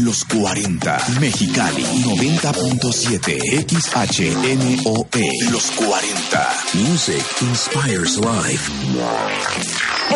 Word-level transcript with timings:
Los 0.00 0.24
40, 0.24 0.98
Mexicali 1.20 1.84
90.7 1.84 3.66
XHNOE. 3.68 5.28
Los 5.50 5.70
40. 5.72 6.50
Music 6.74 7.24
inspires 7.42 8.16
life. 8.16 8.72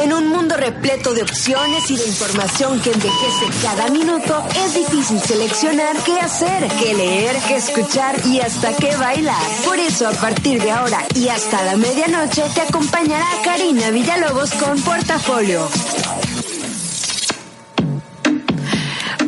En 0.02 0.12
un 0.12 0.28
mundo 0.28 0.56
repleto 0.56 1.14
de 1.14 1.22
opciones 1.22 1.90
y 1.90 1.96
de 1.96 2.06
información 2.06 2.80
que 2.80 2.90
envejece 2.90 3.46
cada 3.62 3.88
minuto, 3.88 4.42
es 4.64 4.74
difícil 4.74 5.20
seleccionar 5.20 5.96
qué 6.04 6.20
hacer, 6.20 6.68
qué 6.80 6.94
leer, 6.94 7.36
qué 7.46 7.56
escuchar 7.56 8.16
y 8.26 8.40
hasta 8.40 8.74
qué 8.74 8.96
bailar. 8.96 9.42
Por 9.64 9.78
eso, 9.78 10.08
a 10.08 10.12
partir 10.12 10.62
de 10.62 10.70
ahora 10.70 11.04
y 11.14 11.28
hasta 11.28 11.62
la 11.62 11.76
medianoche, 11.76 12.42
te 12.54 12.62
acompañará 12.62 13.26
Karina 13.44 13.90
Villalobos 13.90 14.50
con 14.52 14.80
Portafolio. 14.82 15.68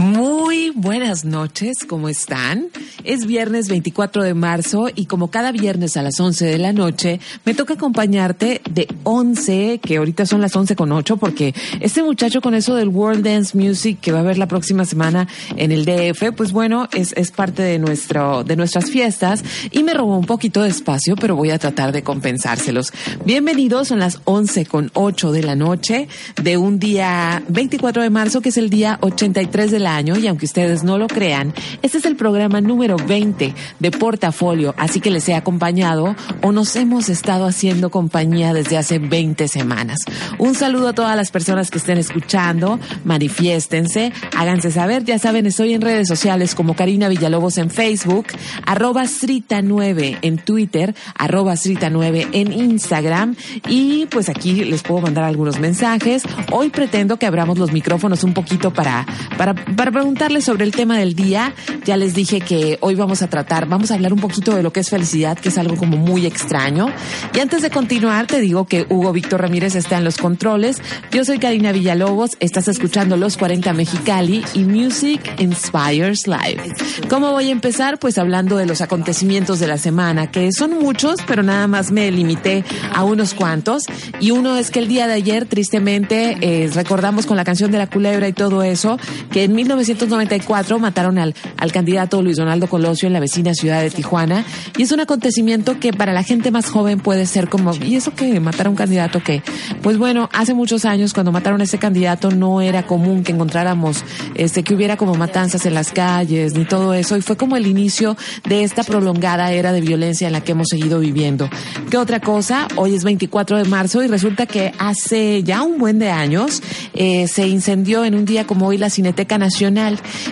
Muy 0.09 0.71
buenas 0.75 1.27
noches, 1.27 1.85
¿cómo 1.87 2.09
están? 2.09 2.69
Es 3.05 3.27
viernes 3.27 3.69
24 3.69 4.23
de 4.23 4.33
marzo 4.33 4.87
y 4.95 5.05
como 5.05 5.29
cada 5.29 5.53
viernes 5.53 5.99
a 5.99 6.03
las 6.03 6.19
11 6.19 6.47
de 6.47 6.57
la 6.57 6.73
noche, 6.73 7.21
me 7.45 7.53
toca 7.53 7.75
acompañarte 7.75 8.63
de 8.71 8.89
11, 9.03 9.81
que 9.83 9.99
ahorita 9.99 10.25
son 10.25 10.41
las 10.41 10.57
11 10.57 10.77
con 10.77 10.93
8, 10.93 11.19
porque 11.19 11.55
este 11.81 12.03
muchacho 12.03 12.41
con 12.41 12.55
eso 12.55 12.75
del 12.75 12.89
World 12.89 13.23
Dance 13.23 13.57
Music 13.57 13.99
que 14.01 14.11
va 14.11 14.19
a 14.19 14.21
haber 14.23 14.39
la 14.39 14.49
próxima 14.49 14.87
semana 14.87 15.29
en 15.57 15.73
el 15.73 15.85
DF, 15.85 16.33
pues 16.35 16.53
bueno, 16.53 16.89
es, 16.95 17.13
es 17.13 17.31
parte 17.31 17.61
de 17.61 17.79
nuestro, 17.79 18.45
de 18.45 18.57
nuestras 18.57 18.91
fiestas 18.91 19.45
y 19.73 19.83
me 19.83 19.93
robó 19.93 20.17
un 20.17 20.25
poquito 20.25 20.63
de 20.63 20.71
espacio, 20.71 21.17
pero 21.17 21.37
voy 21.37 21.51
a 21.51 21.59
tratar 21.59 21.93
de 21.93 22.03
compensárselos. 22.03 22.95
Bienvenidos, 23.27 23.89
son 23.89 23.99
las 23.99 24.21
11 24.25 24.65
con 24.65 24.91
8 24.95 25.33
de 25.33 25.43
la 25.43 25.55
noche 25.55 26.09
de 26.43 26.57
un 26.57 26.79
día 26.79 27.43
24 27.49 28.03
de 28.03 28.09
marzo, 28.09 28.41
que 28.41 28.49
es 28.49 28.57
el 28.57 28.71
día 28.71 28.97
83 29.03 29.71
del 29.71 29.87
año 29.99 30.17
y 30.17 30.27
aunque 30.27 30.47
ustedes 30.47 30.85
no 30.85 30.97
lo 30.97 31.09
crean, 31.09 31.53
este 31.83 31.99
es 31.99 32.07
el 32.07 32.17
programa 32.17 32.61
número 32.61 32.97
20 32.97 33.55
de 33.79 33.91
Portafolio, 33.91 34.75
así 34.79 35.01
que 35.01 35.11
les 35.11 35.29
he 35.29 35.35
acompañado 35.35 36.15
o 36.43 36.53
nos 36.53 36.75
hemos 36.77 37.09
estado 37.09 37.47
haciendo 37.47 37.91
compañía 37.91 38.55
desde 38.55 38.79
hace 38.79 38.99
20 38.99 39.49
semanas. 39.49 39.99
Un 40.39 40.55
saludo 40.55 40.89
a 40.89 40.93
todas 40.93 41.17
las 41.17 41.31
personas 41.31 41.71
que 41.71 41.79
estén 41.79 41.99
escuchando, 41.99 42.79
manifiéstense, 43.05 44.13
háganse 44.37 44.71
saber, 44.71 45.05
ya 45.05 45.19
saben, 45.19 45.47
estoy 45.47 45.75
en 45.75 45.83
redes 45.83 46.09
sociales 46.09 46.55
como 46.55 46.75
Karina 46.75 47.09
Villalobos 47.09 47.59
en 47.59 47.71
Facebook, 47.71 48.27
arroba 48.65 49.05
Srita9 49.05 50.19
en 50.23 50.39
Twitter, 50.39 50.95
arroba 51.17 51.55
Srita9 51.55 52.29
en 52.33 52.53
Instagram 52.53 53.37
y 53.69 54.07
pues 54.07 54.29
aquí 54.29 54.65
les 54.65 54.83
puedo 54.83 55.01
mandar 55.01 55.25
algunos 55.25 55.59
mensajes. 55.59 56.23
Hoy 56.53 56.71
pretendo 56.71 57.19
que 57.19 57.27
abramos 57.27 57.59
los 57.59 57.73
micrófonos 57.73 58.25
un 58.25 58.35
poquito 58.35 58.73
para, 58.73 59.07
para, 59.37 59.55
para 59.55 59.88
preguntarles 59.93 60.45
sobre 60.45 60.65
el 60.65 60.73
tema 60.73 60.99
del 60.99 61.15
día. 61.15 61.55
Ya 61.85 61.97
les 61.97 62.15
dije 62.15 62.41
que 62.41 62.79
hoy 62.81 62.95
vamos 62.95 63.23
a 63.23 63.29
tratar, 63.29 63.69
vamos 63.69 63.91
a 63.91 63.95
hablar 63.95 64.13
un 64.13 64.21
poquito 64.21 64.55
de 64.55 64.63
lo 64.63 64.73
que 64.73 64.81
es 64.81 64.91
felicidad, 64.91 65.39
que 65.39 65.49
es 65.49 65.59
algo 65.59 65.77
como 65.77 65.97
muy 65.97 66.27
extraño. 66.27 66.87
Y 67.35 67.41
antes 67.41 67.63
de 67.63 67.71
continuar, 67.71 68.27
te 68.27 68.41
digo 68.41 68.67
que 68.67 68.87
Hugo 68.89 69.13
Víctor 69.13 69.43
Ramírez 69.43 69.75
está 69.75 69.99
en 69.99 70.05
los 70.05 70.17
controles. 70.17 70.81
Yo 71.11 71.25
soy 71.25 71.39
Karina 71.39 71.73
Villalobos, 71.73 72.37
estás 72.41 72.69
escuchando 72.69 73.17
Los 73.17 73.37
40 73.37 73.73
Mexicali 73.73 74.45
y 74.55 74.65
Music 74.65 75.21
Inspires 75.39 76.27
Live. 76.27 76.75
¿Cómo 77.09 77.33
voy 77.33 77.49
a 77.49 77.53
empezar? 77.53 77.99
Pues 77.99 78.19
hablando 78.19 78.57
de 78.57 78.67
los 78.67 78.81
acontecimientos 78.81 79.61
de 79.61 79.67
la 79.67 79.79
semana, 79.79 80.31
que 80.31 80.53
son 80.53 80.79
muchos, 80.79 81.17
pero 81.27 81.43
nada 81.43 81.67
más 81.67 81.91
me 81.91 82.11
limité 82.11 82.65
a 82.95 83.05
unos 83.05 83.35
cuantos. 83.35 83.85
Y 84.21 84.31
uno 84.31 84.57
es 84.57 84.71
que 84.71 84.79
el 84.79 84.89
día 84.89 85.07
de 85.07 85.15
ayer, 85.15 85.47
tristemente, 85.47 86.39
eh, 86.41 86.71
recordamos 86.73 87.27
con 87.27 87.37
la 87.37 87.45
canción 87.45 87.71
de 87.71 87.79
la 87.79 87.87
culebra 87.87 88.29
y 88.29 88.33
todo 88.33 88.63
eso, 88.63 88.99
que 89.31 89.45
en 89.45 89.55
1994 89.79 90.79
mataron 90.81 91.19
al, 91.19 91.35
al 91.57 91.73
candidato 91.73 92.21
Luis 92.21 92.37
Donaldo 92.37 92.67
Colosio 92.67 93.07
en 93.07 93.13
la 93.13 93.21
vecina 93.21 93.55
ciudad 93.55 93.81
de 93.81 93.91
Tijuana. 93.91 94.45
Y 94.77 94.83
es 94.83 94.93
un 94.93 95.01
acontecimiento 95.01 95.79
que 95.79 95.93
para 95.93 96.13
la 96.13 96.25
gente 96.25 96.51
más 96.51 96.69
joven 96.69 96.99
puede 96.99 97.27
ser 97.27 97.49
como, 97.49 97.73
¿y 97.77 97.95
eso 97.95 98.13
que 98.15 98.41
matar 98.41 98.67
a 98.67 98.71
un 98.71 98.77
candidato 98.77 99.23
que? 99.23 99.43
Pues 99.83 99.97
bueno, 99.97 100.29
hace 100.33 100.53
muchos 100.53 100.85
años 100.85 101.15
cuando 101.15 101.31
mataron 101.31 101.61
a 101.61 101.65
ese 101.65 101.79
candidato 101.79 102.31
no 102.31 102.61
era 102.61 102.87
común 102.87 103.23
que 103.23 103.33
encontráramos, 103.33 104.05
este, 104.35 104.65
que 104.65 104.75
hubiera 104.75 104.97
como 104.97 105.15
matanzas 105.15 105.65
en 105.67 105.75
las 105.75 105.93
calles 105.93 106.55
ni 106.55 106.65
todo 106.65 106.93
eso. 106.93 107.17
Y 107.17 107.23
fue 107.23 107.37
como 107.37 107.57
el 107.57 107.67
inicio 107.67 108.17
de 108.49 108.65
esta 108.65 108.83
prolongada 108.83 109.53
era 109.53 109.73
de 109.73 109.81
violencia 109.81 110.27
en 110.27 110.33
la 110.33 110.41
que 110.41 110.53
hemos 110.53 110.69
seguido 110.69 110.99
viviendo. 110.99 111.49
¿Qué 111.89 111.99
otra 111.99 112.19
cosa? 112.19 112.67
Hoy 112.75 112.95
es 112.95 113.05
24 113.05 113.59
de 113.59 113.65
marzo 113.65 114.03
y 114.03 114.09
resulta 114.09 114.47
que 114.47 114.73
hace 114.79 115.45
ya 115.45 115.63
un 115.63 115.79
buen 115.79 116.01
de 116.01 116.11
años 116.11 116.63
eh, 116.95 117.29
se 117.29 117.47
incendió 117.47 118.05
en 118.05 118.17
un 118.17 118.25
día 118.25 118.45
como 118.45 118.67
hoy 118.67 118.79
la 118.79 118.91
Cineteca 118.91 119.39
Nacional 119.39 119.68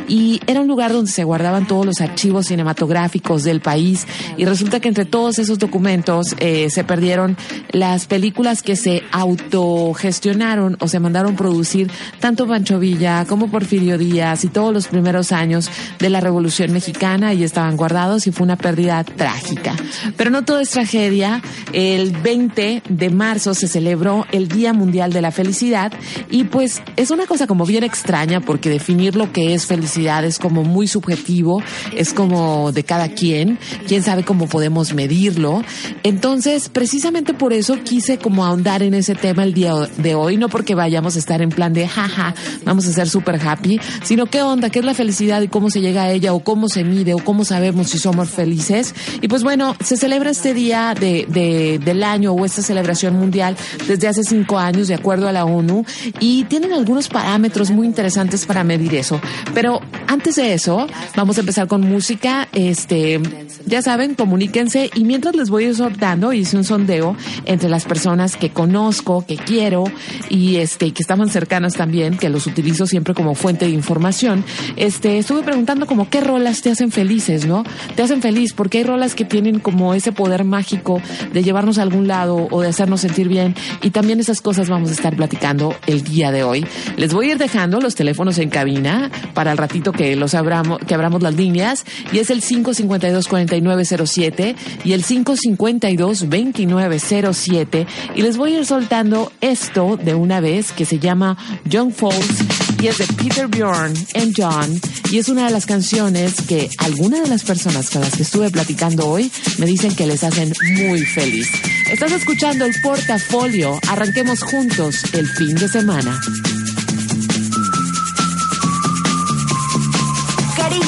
y 0.08 0.41
era 0.47 0.60
un 0.60 0.69
lugar 0.69 0.92
donde 0.92 1.10
se 1.10 1.24
guardaban 1.24 1.66
todos 1.66 1.84
los 1.84 2.00
archivos 2.00 2.47
cinematográficos 2.47 3.44
del 3.44 3.60
país 3.60 4.06
y 4.36 4.44
resulta 4.44 4.80
que 4.80 4.88
entre 4.88 5.04
todos 5.04 5.38
esos 5.38 5.58
documentos 5.58 6.34
eh, 6.38 6.69
se 6.70 6.84
perdieron 6.84 7.36
las 7.72 8.06
películas 8.06 8.62
que 8.62 8.76
se 8.76 9.02
autogestionaron 9.12 10.76
o 10.80 10.88
se 10.88 11.00
mandaron 11.00 11.36
producir 11.36 11.91
tanto 12.20 12.47
Pancho 12.47 12.78
Villa 12.78 13.24
como 13.26 13.50
Porfirio 13.50 13.98
Díaz 13.98 14.44
y 14.44 14.48
todos 14.48 14.72
los 14.72 14.88
primeros 14.88 15.32
años 15.32 15.70
de 15.98 16.10
la 16.10 16.20
Revolución 16.20 16.72
Mexicana 16.72 17.34
y 17.34 17.44
estaban 17.44 17.76
guardados 17.76 18.26
y 18.26 18.32
fue 18.32 18.44
una 18.44 18.56
pérdida 18.56 19.04
trágica. 19.04 19.74
Pero 20.16 20.30
no 20.30 20.44
todo 20.44 20.60
es 20.60 20.70
tragedia. 20.70 21.42
El 21.72 22.12
20 22.12 22.82
de 22.88 23.10
marzo 23.10 23.54
se 23.54 23.68
celebró 23.68 24.26
el 24.32 24.48
Día 24.48 24.72
Mundial 24.72 25.12
de 25.12 25.20
la 25.20 25.30
Felicidad 25.30 25.92
y 26.30 26.44
pues 26.44 26.82
es 26.97 27.10
una 27.10 27.26
cosa 27.26 27.47
como 27.47 27.66
bien 27.66 27.84
extraña 27.84 28.41
porque 28.41 28.70
definir 28.70 29.16
que 29.32 29.54
es 29.54 29.66
felicidad 29.66 30.25
es 30.25 30.38
como 30.38 30.64
muy 30.64 30.87
subjetivo, 30.87 31.62
es 31.94 32.12
como 32.12 32.72
de 32.72 32.84
cada 32.84 33.09
quien, 33.09 33.59
quién 33.87 34.03
sabe 34.03 34.25
cómo 34.25 34.48
podemos 34.48 34.94
medirlo. 34.94 35.62
Entonces, 36.03 36.69
precisamente 36.69 37.34
por 37.34 37.53
eso 37.53 37.78
quise 37.82 38.19
como 38.19 38.44
ahondar 38.44 38.82
en 38.82 38.94
ese 38.94 39.15
tema 39.15 39.44
el 39.44 39.54
día 39.54 39.75
de 39.98 40.15
hoy, 40.15 40.36
no 40.36 40.48
porque 40.48 40.75
vayamos 40.75 41.16
a 41.16 41.19
estar 41.19 41.42
en 41.42 41.50
plan 41.50 41.72
de 41.72 41.88
jaja, 41.88 42.34
vamos 42.65 42.86
a 42.86 42.92
ser 42.92 43.09
super 43.09 43.41
happy, 43.41 43.81
sino 44.03 44.26
qué 44.26 44.42
onda, 44.42 44.70
qué 44.70 44.81
es 44.81 44.84
la 44.84 44.94
felicidad 44.94 45.41
y 45.42 45.48
cómo 45.48 45.70
se 45.70 45.81
llega 45.81 46.03
a 46.03 46.10
ella 46.10 46.32
o 46.32 46.41
cómo 46.41 46.69
se 46.69 46.84
mide 46.84 47.15
o 47.15 47.19
cómo 47.19 47.44
sabemos 47.44 47.91
si 47.91 47.98
somos 47.98 48.31
felices. 48.31 48.94
Y 49.20 49.28
pues 49.28 49.42
bueno, 49.42 49.76
se 49.82 49.97
celebra 49.97 50.31
este 50.31 50.54
día 50.54 50.94
de, 50.98 51.81
del 51.82 52.03
año 52.03 52.32
o 52.32 52.44
esta 52.44 52.62
celebración 52.62 53.15
mundial 53.15 53.56
desde 53.86 54.09
hace 54.09 54.22
cinco 54.22 54.59
años 54.59 54.88
de 54.88 54.94
acuerdo 54.94 55.28
a 55.28 55.32
la 55.32 55.44
ONU 55.44 55.84
y 56.20 56.44
tienen 56.44 56.72
algunos 56.72 57.09
parámetros 57.09 57.70
muy 57.70 57.86
interesantes 57.86 58.47
para 58.47 58.65
medir 58.65 58.94
eso. 58.94 59.16
Pero 59.54 59.81
antes 60.06 60.37
de 60.37 60.54
eso, 60.54 60.87
vamos 61.16 61.37
a 61.37 61.41
empezar 61.41 61.66
con 61.66 61.81
música. 61.82 62.49
Este, 62.53 63.21
ya 63.66 63.82
saben, 63.82 64.15
comuníquense 64.15 64.91
y 64.94 65.04
mientras 65.04 65.34
les 65.34 65.50
voy 65.50 65.72
soltando, 65.75 66.32
hice 66.32 66.56
un 66.56 66.65
sondeo 66.65 67.16
entre 67.44 67.69
las 67.69 67.84
personas 67.84 68.37
que 68.37 68.50
conozco, 68.50 69.25
que 69.27 69.37
quiero 69.37 69.84
y 70.28 70.56
este, 70.56 70.93
que 70.93 71.03
estaban 71.03 71.28
cercanas 71.28 71.75
también, 71.75 72.16
que 72.16 72.28
los 72.28 72.47
utilizo 72.47 72.87
siempre 72.87 73.15
como 73.15 73.34
fuente 73.34 73.66
de 73.66 73.72
información. 73.72 74.45
Este, 74.77 75.18
estuve 75.18 75.42
preguntando 75.42 75.86
como 75.86 76.09
qué 76.09 76.21
rolas 76.21 76.63
te 76.63 76.71
hacen 76.71 76.91
felices, 76.91 77.47
¿no? 77.47 77.65
Te 77.95 78.03
hacen 78.03 78.22
feliz 78.22 78.53
porque 78.53 78.78
hay 78.78 78.84
rolas 78.84 79.15
que 79.15 79.24
tienen 79.24 79.59
como 79.59 79.95
ese 79.95 80.13
poder 80.13 80.45
mágico 80.45 81.01
de 81.33 81.42
llevarnos 81.42 81.78
a 81.78 81.83
algún 81.83 82.07
lado 82.07 82.48
o 82.51 82.63
de 82.63 82.68
hacernos 82.68 83.01
sentir 83.01 83.28
bien 83.28 83.54
y 83.83 83.91
también 83.91 84.21
esas 84.21 84.41
cosas 84.41 84.68
vamos 84.68 84.91
a 84.91 84.92
estar 84.92 85.16
platicando 85.16 85.74
el 85.86 86.03
día 86.03 86.30
de 86.30 86.42
hoy. 86.42 86.66
Les 86.97 87.13
voy 87.13 87.28
a 87.28 87.33
ir 87.33 87.39
dejando 87.39 87.80
los 87.80 87.95
teléfonos 87.95 88.39
en 88.39 88.51
cabina 88.51 89.05
para 89.34 89.53
el 89.53 89.58
ratito 89.58 89.92
que 89.92 90.16
los 90.16 90.34
abramos, 90.34 90.78
que 90.86 90.94
abramos 90.94 91.22
las 91.22 91.34
líneas 91.34 91.84
y 92.12 92.18
es 92.18 92.30
el 92.30 92.42
552-4907 92.42 94.54
y 94.84 94.92
el 94.92 95.04
552-2907 95.04 97.86
y 98.14 98.22
les 98.22 98.36
voy 98.36 98.54
a 98.54 98.58
ir 98.58 98.66
soltando 98.66 99.32
esto 99.41 99.97
de 99.97 100.14
una 100.14 100.41
vez 100.41 100.72
que 100.72 100.84
se 100.84 100.98
llama 100.98 101.38
Young 101.64 101.92
Folks 101.92 102.44
y 102.82 102.88
es 102.88 102.98
de 102.98 103.06
Peter 103.14 103.47
Bjorn 103.48 103.94
and 104.14 104.34
John 104.36 104.78
y 105.10 105.18
es 105.18 105.28
una 105.28 105.47
de 105.47 105.53
las 105.53 105.66
canciones 105.66 106.34
que 106.48 106.68
algunas 106.78 107.22
de 107.22 107.28
las 107.28 107.44
personas 107.44 107.91
con 107.91 108.03
las 108.03 108.16
que 108.16 108.22
estuve 108.22 108.50
platicando 108.50 109.08
hoy 109.08 109.30
me 109.58 109.66
dicen 109.66 109.94
que 109.94 110.06
les 110.06 110.24
hacen 110.24 110.53
muy 110.76 111.04
feliz. 111.04 111.48
Estás 111.91 112.12
escuchando 112.12 112.64
el 112.64 112.74
portafolio, 112.82 113.78
arranquemos 113.88 114.42
juntos 114.42 115.03
el 115.14 115.26
fin 115.26 115.54
de 115.54 115.68
semana. 115.68 116.20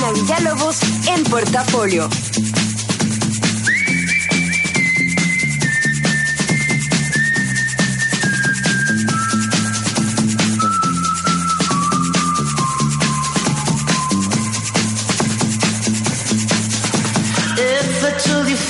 Ana 0.08 0.22
Villalobos 0.22 0.78
en 1.06 1.22
Portafolio. 1.25 2.08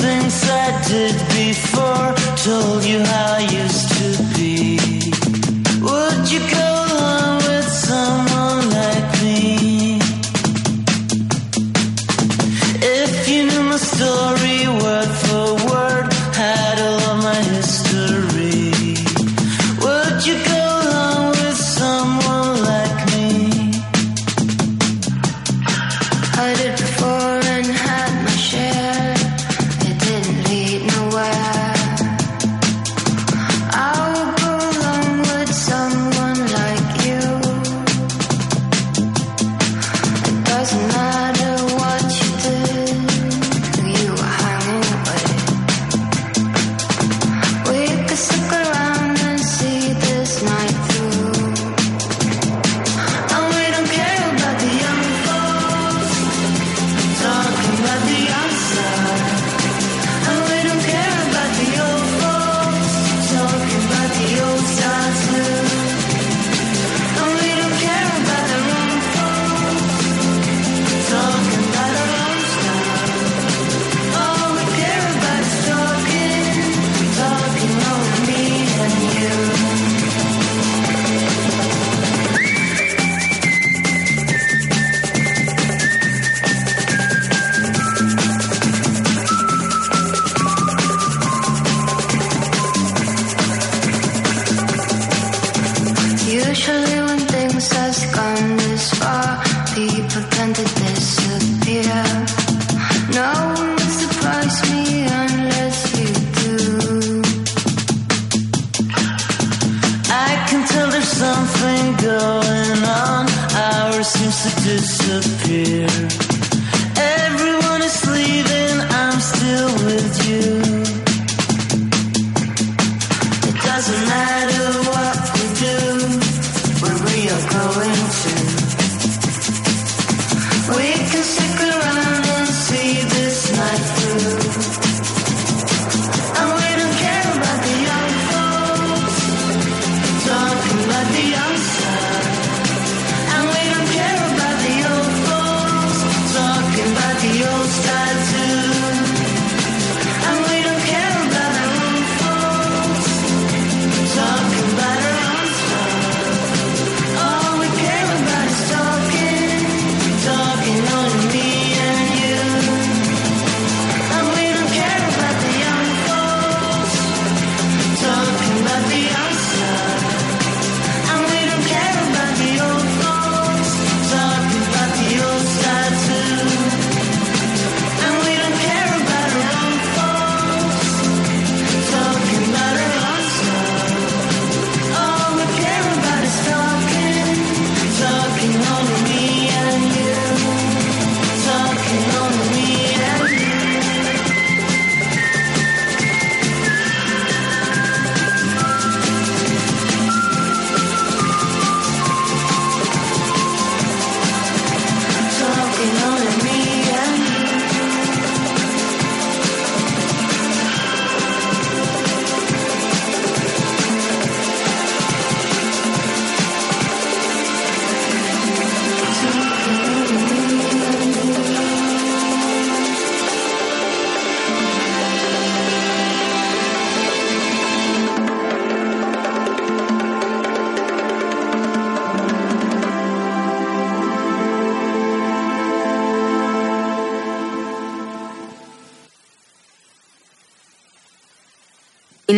things 0.01 0.49
I 0.49 0.81
did 0.87 1.17
before 1.29 2.15
told 2.37 2.85
you 2.85 3.01
how 3.01 3.35
I 3.35 3.49
used 3.51 3.89
to 3.99 4.09
be. 4.37 4.79
Would 5.81 6.31
you 6.31 6.41
go? 6.51 6.78
The. 13.99 14.38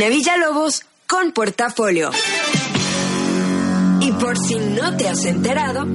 Karina 0.01 0.17
Villalobos 0.17 0.87
con 1.07 1.33
Portafolio. 1.33 2.11
Y 4.01 4.13
por 4.13 4.39
si 4.39 4.55
no 4.59 4.97
te 4.97 5.07
has 5.11 5.27
enterado, 5.27 5.87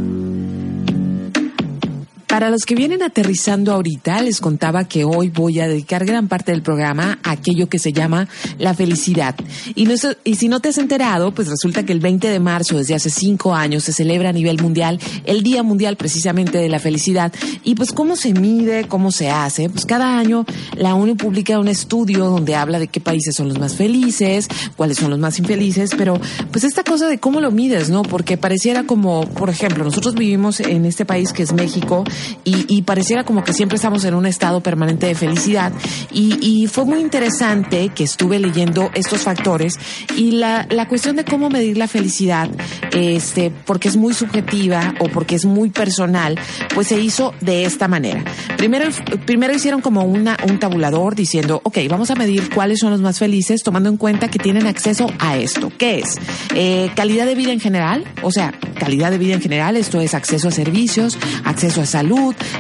para 2.36 2.50
los 2.50 2.66
que 2.66 2.76
vienen 2.76 3.02
aterrizando 3.02 3.72
ahorita, 3.72 4.22
les 4.22 4.42
contaba 4.42 4.84
que 4.90 5.06
hoy 5.06 5.30
voy 5.30 5.62
a 5.62 5.70
dedicar 5.70 6.04
gran 6.04 6.28
parte 6.28 6.52
del 6.52 6.62
programa 6.62 7.18
a 7.24 7.32
aquello 7.32 7.70
que 7.70 7.80
se 7.80 7.94
llama 7.94 8.28
la 8.60 8.74
felicidad. 8.74 9.36
Y, 9.74 9.86
no, 9.86 9.94
y 10.26 10.36
si 10.36 10.50
no 10.50 10.60
te 10.60 10.68
has 10.68 10.78
enterado, 10.78 11.34
pues 11.34 11.48
resulta 11.48 11.84
que 11.84 11.94
el 11.94 12.02
20 12.02 12.28
de 12.28 12.40
marzo, 12.42 12.78
desde 12.78 12.94
hace 12.94 13.10
cinco 13.10 13.56
años, 13.56 13.86
se 13.86 13.94
celebra 13.94 14.32
a 14.32 14.34
nivel 14.34 14.62
mundial 14.62 15.00
el 15.24 15.44
Día 15.44 15.64
Mundial 15.64 15.96
precisamente 15.96 16.58
de 16.58 16.68
la 16.68 16.80
Felicidad. 16.80 17.32
Y 17.64 17.76
pues 17.76 17.94
cómo 17.94 18.18
se 18.18 18.34
mide, 18.34 18.86
cómo 18.90 19.14
se 19.14 19.30
hace. 19.30 19.70
Pues 19.70 19.86
cada 19.86 20.20
año 20.20 20.46
la 20.76 20.94
ONU 20.94 21.16
publica 21.16 21.58
un 21.58 21.70
estudio 21.70 22.26
donde 22.26 22.56
habla 22.58 22.80
de 22.80 22.90
qué 22.90 23.00
países 23.00 23.34
son 23.34 23.48
los 23.48 23.60
más 23.60 23.78
felices, 23.78 24.50
cuáles 24.76 24.98
son 24.98 25.10
los 25.10 25.20
más 25.20 25.40
infelices, 25.40 25.92
pero 25.98 26.20
pues 26.52 26.66
esta 26.66 26.84
cosa 26.84 27.08
de 27.08 27.18
cómo 27.18 27.40
lo 27.40 27.52
mides, 27.52 27.90
¿no? 27.90 28.04
Porque 28.04 28.36
pareciera 28.36 28.84
como, 28.84 29.26
por 29.26 29.50
ejemplo, 29.50 29.86
nosotros 29.86 30.16
vivimos 30.16 30.60
en 30.60 30.86
este 30.86 31.06
país 31.06 31.32
que 31.32 31.44
es 31.44 31.54
México, 31.54 32.04
y, 32.44 32.82
pareciera 32.84 33.24
como 33.24 33.44
que 33.44 33.54
siempre 33.54 33.78
estamos 33.78 34.06
en 34.06 34.14
un 34.14 34.26
estado 34.26 34.62
permanente 34.62 35.08
de 35.08 35.16
felicidad. 35.16 35.74
Y, 36.12 36.38
y 36.42 36.68
fue 36.68 36.86
muy 36.86 37.00
interesante 37.00 37.90
que 37.90 38.04
estuve 38.04 38.40
leyendo 38.40 38.92
estos 38.94 39.22
factores 39.22 39.80
y 40.16 40.32
la, 40.32 40.68
la 40.70 40.88
cuestión 40.88 41.16
de 41.16 41.26
cómo 41.26 41.50
medir 41.50 41.78
la 41.78 41.88
felicidad, 41.88 42.50
este, 42.92 43.52
porque 43.66 43.88
es 43.88 43.98
muy 43.98 44.14
subjetiva 44.14 44.94
o 45.00 45.08
porque 45.10 45.36
es 45.36 45.46
muy 45.46 45.70
personal, 45.70 46.40
pues 46.74 46.88
se 46.88 47.00
hizo 47.00 47.34
de 47.42 47.66
esta 47.66 47.88
manera. 47.88 48.24
Primero, 48.58 48.90
primero 49.26 49.54
hicieron 49.54 49.82
como 49.82 50.04
una, 50.04 50.38
un 50.48 50.60
tabulador 50.60 51.16
diciendo, 51.16 51.62
ok, 51.64 51.80
vamos 51.90 52.12
a 52.12 52.16
medir 52.16 52.50
cuáles 52.54 52.80
son 52.80 52.92
los 52.92 53.02
más 53.02 53.20
felices, 53.20 53.64
tomando 53.64 53.90
en 53.90 53.98
cuenta 53.98 54.30
que 54.30 54.40
tienen 54.40 54.68
acceso 54.68 55.08
a 55.20 55.38
esto. 55.38 55.72
¿Qué 55.78 56.00
es? 56.00 56.18
Eh, 56.54 56.92
calidad 56.96 57.26
de 57.26 57.36
vida 57.36 57.52
en 57.52 57.60
general, 57.60 58.06
o 58.22 58.32
sea, 58.32 58.54
calidad 58.80 59.12
de 59.12 59.18
vida 59.18 59.34
en 59.34 59.42
general, 59.42 59.78
esto 59.78 60.02
es 60.02 60.14
acceso 60.14 60.48
a 60.48 60.52
servicios, 60.52 61.18
acceso 61.44 61.82
a 61.82 61.86
salud, 61.86 62.05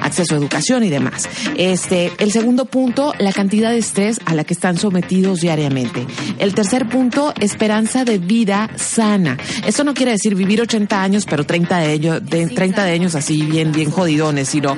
acceso 0.01 0.35
a 0.35 0.37
educación 0.37 0.83
y 0.83 0.89
demás. 0.89 1.27
Este, 1.57 2.11
el 2.17 2.31
segundo 2.31 2.65
punto, 2.65 3.13
la 3.19 3.31
cantidad 3.31 3.71
de 3.71 3.77
estrés 3.77 4.19
a 4.25 4.35
la 4.35 4.43
que 4.43 4.53
están 4.53 4.77
sometidos 4.77 5.41
diariamente. 5.41 6.05
El 6.39 6.53
tercer 6.53 6.87
punto, 6.89 7.33
esperanza 7.39 8.05
de 8.05 8.17
vida 8.17 8.69
sana. 8.75 9.37
Esto 9.65 9.83
no 9.83 9.93
quiere 9.93 10.11
decir 10.13 10.35
vivir 10.35 10.61
80 10.61 11.01
años, 11.01 11.25
pero 11.29 11.43
30 11.45 11.77
de 11.77 11.93
ellos, 11.93 12.25
de, 12.25 12.47
30 12.47 12.83
de 12.83 12.91
años 12.91 13.15
así 13.15 13.43
bien, 13.43 13.71
bien 13.71 13.91
jodidones, 13.91 14.49
sino 14.49 14.77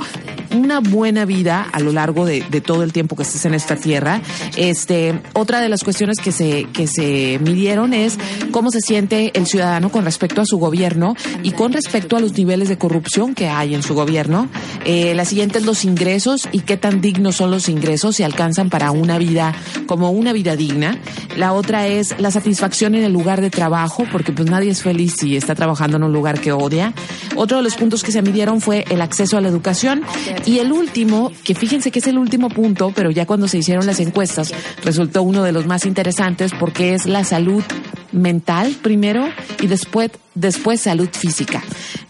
una 0.55 0.79
buena 0.79 1.25
vida 1.25 1.67
a 1.71 1.79
lo 1.79 1.91
largo 1.91 2.25
de, 2.25 2.41
todo 2.65 2.83
el 2.83 2.91
tiempo 2.91 3.15
que 3.15 3.23
estés 3.23 3.45
en 3.45 3.53
esta 3.53 3.75
tierra. 3.75 4.21
Este, 4.55 5.21
otra 5.33 5.61
de 5.61 5.69
las 5.69 5.83
cuestiones 5.83 6.17
que 6.19 6.31
se, 6.31 6.65
que 6.73 6.87
se 6.87 7.39
midieron 7.39 7.93
es 7.93 8.17
cómo 8.51 8.71
se 8.71 8.81
siente 8.81 9.31
el 9.37 9.45
ciudadano 9.45 9.89
con 9.91 10.05
respecto 10.05 10.41
a 10.41 10.45
su 10.45 10.57
gobierno 10.57 11.15
y 11.43 11.51
con 11.51 11.71
respecto 11.71 12.17
a 12.17 12.19
los 12.19 12.33
niveles 12.33 12.69
de 12.69 12.77
corrupción 12.77 13.35
que 13.35 13.47
hay 13.47 13.75
en 13.75 13.83
su 13.83 13.93
gobierno. 13.93 14.49
Eh, 14.85 15.13
la 15.15 15.25
siguiente 15.25 15.59
es 15.59 15.65
los 15.65 15.85
ingresos 15.85 16.47
y 16.51 16.61
qué 16.61 16.77
tan 16.77 17.01
dignos 17.01 17.35
son 17.35 17.51
los 17.51 17.69
ingresos 17.69 18.15
si 18.15 18.23
alcanzan 18.23 18.69
para 18.69 18.91
una 18.91 19.17
vida 19.17 19.53
como 19.85 20.11
una 20.11 20.33
vida 20.33 20.55
digna. 20.55 20.99
La 21.35 21.53
otra 21.53 21.87
es 21.87 22.19
la 22.19 22.31
satisfacción 22.31 22.95
en 22.95 23.03
el 23.03 23.13
lugar 23.13 23.41
de 23.41 23.49
trabajo, 23.49 24.05
porque 24.11 24.31
pues 24.31 24.49
nadie 24.49 24.71
es 24.71 24.81
feliz 24.81 25.15
si 25.19 25.37
está 25.37 25.55
trabajando 25.55 25.97
en 25.97 26.03
un 26.03 26.13
lugar 26.13 26.39
que 26.39 26.51
odia. 26.51 26.93
Otro 27.35 27.57
de 27.57 27.63
los 27.63 27.75
puntos 27.75 28.03
que 28.03 28.11
se 28.11 28.21
midieron 28.21 28.61
fue 28.61 28.85
el 28.89 29.01
acceso 29.01 29.37
a 29.37 29.41
la 29.41 29.47
educación 29.47 30.01
y 30.45 30.59
el 30.59 30.71
último, 30.71 31.31
que 31.43 31.55
fíjense 31.55 31.91
que 31.91 31.99
es 31.99 32.07
el 32.07 32.17
último 32.17 32.49
punto, 32.49 32.91
pero 32.95 33.11
ya 33.11 33.25
cuando 33.25 33.47
se 33.47 33.57
hicieron 33.57 33.85
las 33.85 33.99
encuestas 33.99 34.53
resultó 34.83 35.23
uno 35.23 35.43
de 35.43 35.51
los 35.51 35.65
más 35.65 35.85
interesantes 35.85 36.51
porque 36.59 36.93
es 36.93 37.05
la 37.05 37.23
salud 37.23 37.63
mental 38.11 38.75
primero 38.81 39.27
y 39.61 39.67
después 39.67 40.11
después 40.37 40.81
salud 40.81 41.09
física. 41.11 41.63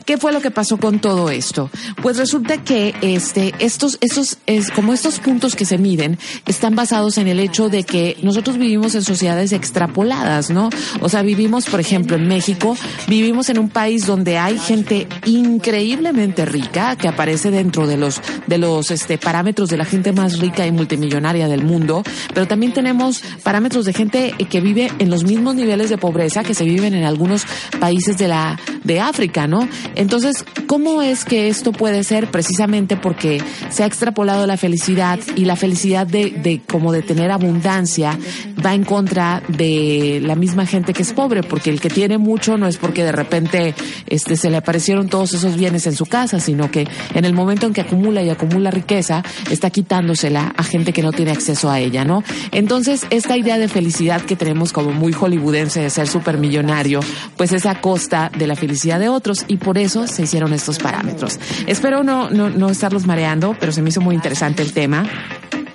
¿Qué 0.05 0.17
fue 0.17 0.31
lo 0.31 0.39
que 0.39 0.51
pasó 0.51 0.77
con 0.77 0.99
todo 0.99 1.29
esto? 1.29 1.69
Pues 2.01 2.15
resulta 2.17 2.63
que 2.63 2.95
este, 3.01 3.53
estos, 3.59 3.97
estos, 3.99 4.37
es, 4.45 4.71
como 4.71 4.93
estos 4.93 5.19
puntos 5.19 5.55
que 5.55 5.65
se 5.65 5.77
miden 5.77 6.17
están 6.45 6.75
basados 6.75 7.17
en 7.17 7.27
el 7.27 7.41
hecho 7.41 7.67
de 7.67 7.83
que 7.83 8.15
nosotros 8.23 8.57
vivimos 8.57 8.95
en 8.95 9.03
sociedades 9.03 9.51
extrapoladas, 9.51 10.49
¿no? 10.49 10.69
O 11.01 11.09
sea, 11.09 11.23
vivimos, 11.23 11.65
por 11.65 11.81
ejemplo, 11.81 12.15
en 12.15 12.25
México, 12.25 12.77
vivimos 13.07 13.49
en 13.49 13.59
un 13.59 13.67
país 13.67 14.05
donde 14.05 14.37
hay 14.37 14.57
gente 14.57 15.07
increíblemente 15.25 16.45
rica 16.45 16.95
que 16.95 17.09
aparece 17.09 17.51
dentro 17.51 17.85
de 17.85 17.97
los, 17.97 18.21
de 18.47 18.57
los, 18.57 18.91
este, 18.91 19.17
parámetros 19.17 19.69
de 19.69 19.75
la 19.75 19.85
gente 19.85 20.13
más 20.13 20.39
rica 20.39 20.65
y 20.65 20.71
multimillonaria 20.71 21.49
del 21.49 21.65
mundo, 21.65 22.03
pero 22.33 22.47
también 22.47 22.73
tenemos 22.73 23.21
parámetros 23.43 23.83
de 23.83 23.91
gente 23.91 24.33
que 24.49 24.61
vive 24.61 24.89
en 24.99 25.09
los 25.09 25.25
mismos 25.25 25.55
niveles 25.55 25.89
de 25.89 25.97
pobreza 25.97 26.45
que 26.45 26.53
se 26.53 26.63
viven 26.63 26.93
en 26.93 27.03
algunos 27.03 27.45
países 27.79 28.16
de 28.17 28.27
la, 28.27 28.59
de 28.83 28.99
África, 28.99 29.47
¿no? 29.47 29.67
Entonces, 29.95 30.45
¿cómo 30.67 31.01
es 31.01 31.25
que 31.25 31.47
esto 31.47 31.71
puede 31.71 32.03
ser? 32.03 32.29
Precisamente 32.31 32.97
porque 32.97 33.41
se 33.69 33.83
ha 33.83 33.85
extrapolado 33.85 34.45
la 34.47 34.57
felicidad 34.57 35.19
y 35.35 35.45
la 35.45 35.55
felicidad 35.55 36.07
de, 36.07 36.31
de 36.31 36.61
como 36.61 36.91
de 36.91 37.01
tener 37.01 37.31
abundancia 37.31 38.17
va 38.63 38.73
en 38.73 38.83
contra 38.83 39.41
de 39.47 40.19
la 40.23 40.35
misma 40.35 40.65
gente 40.65 40.93
que 40.93 41.03
es 41.03 41.13
pobre, 41.13 41.43
porque 41.43 41.69
el 41.69 41.79
que 41.79 41.89
tiene 41.89 42.17
mucho 42.17 42.57
no 42.57 42.67
es 42.67 42.77
porque 42.77 43.03
de 43.03 43.11
repente 43.11 43.75
este 44.07 44.35
se 44.37 44.49
le 44.49 44.57
aparecieron 44.57 45.09
todos 45.09 45.33
esos 45.33 45.55
bienes 45.55 45.87
en 45.87 45.95
su 45.95 46.05
casa, 46.05 46.39
sino 46.39 46.71
que 46.71 46.87
en 47.13 47.25
el 47.25 47.33
momento 47.33 47.67
en 47.67 47.73
que 47.73 47.81
acumula 47.81 48.21
y 48.23 48.29
acumula 48.29 48.71
riqueza, 48.71 49.23
está 49.49 49.69
quitándosela 49.69 50.53
a 50.55 50.63
gente 50.63 50.93
que 50.93 51.01
no 51.01 51.11
tiene 51.11 51.31
acceso 51.31 51.69
a 51.69 51.79
ella, 51.79 52.05
¿no? 52.05 52.23
Entonces, 52.51 53.05
esta 53.09 53.37
idea 53.37 53.57
de 53.57 53.67
felicidad 53.67 54.21
que 54.21 54.35
tenemos 54.35 54.73
como 54.73 54.91
muy 54.91 55.13
hollywoodense 55.13 55.81
de 55.81 55.89
ser 55.89 56.07
supermillonario, 56.07 56.99
pues 57.35 57.51
es 57.51 57.65
a 57.65 57.81
costa 57.81 58.31
de 58.37 58.47
la 58.47 58.55
felicidad 58.55 58.99
de 58.99 59.09
otros 59.09 59.45
y 59.47 59.57
por 59.57 59.77
eso 59.77 60.07
se 60.07 60.23
hicieron 60.23 60.53
estos 60.53 60.79
parámetros. 60.79 61.39
Espero 61.67 62.03
no, 62.03 62.29
no, 62.29 62.49
no 62.49 62.69
estarlos 62.69 63.05
mareando, 63.05 63.55
pero 63.59 63.71
se 63.71 63.81
me 63.81 63.89
hizo 63.89 64.01
muy 64.01 64.15
interesante 64.15 64.63
el 64.63 64.73
tema. 64.73 65.05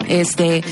Este, 0.08 0.62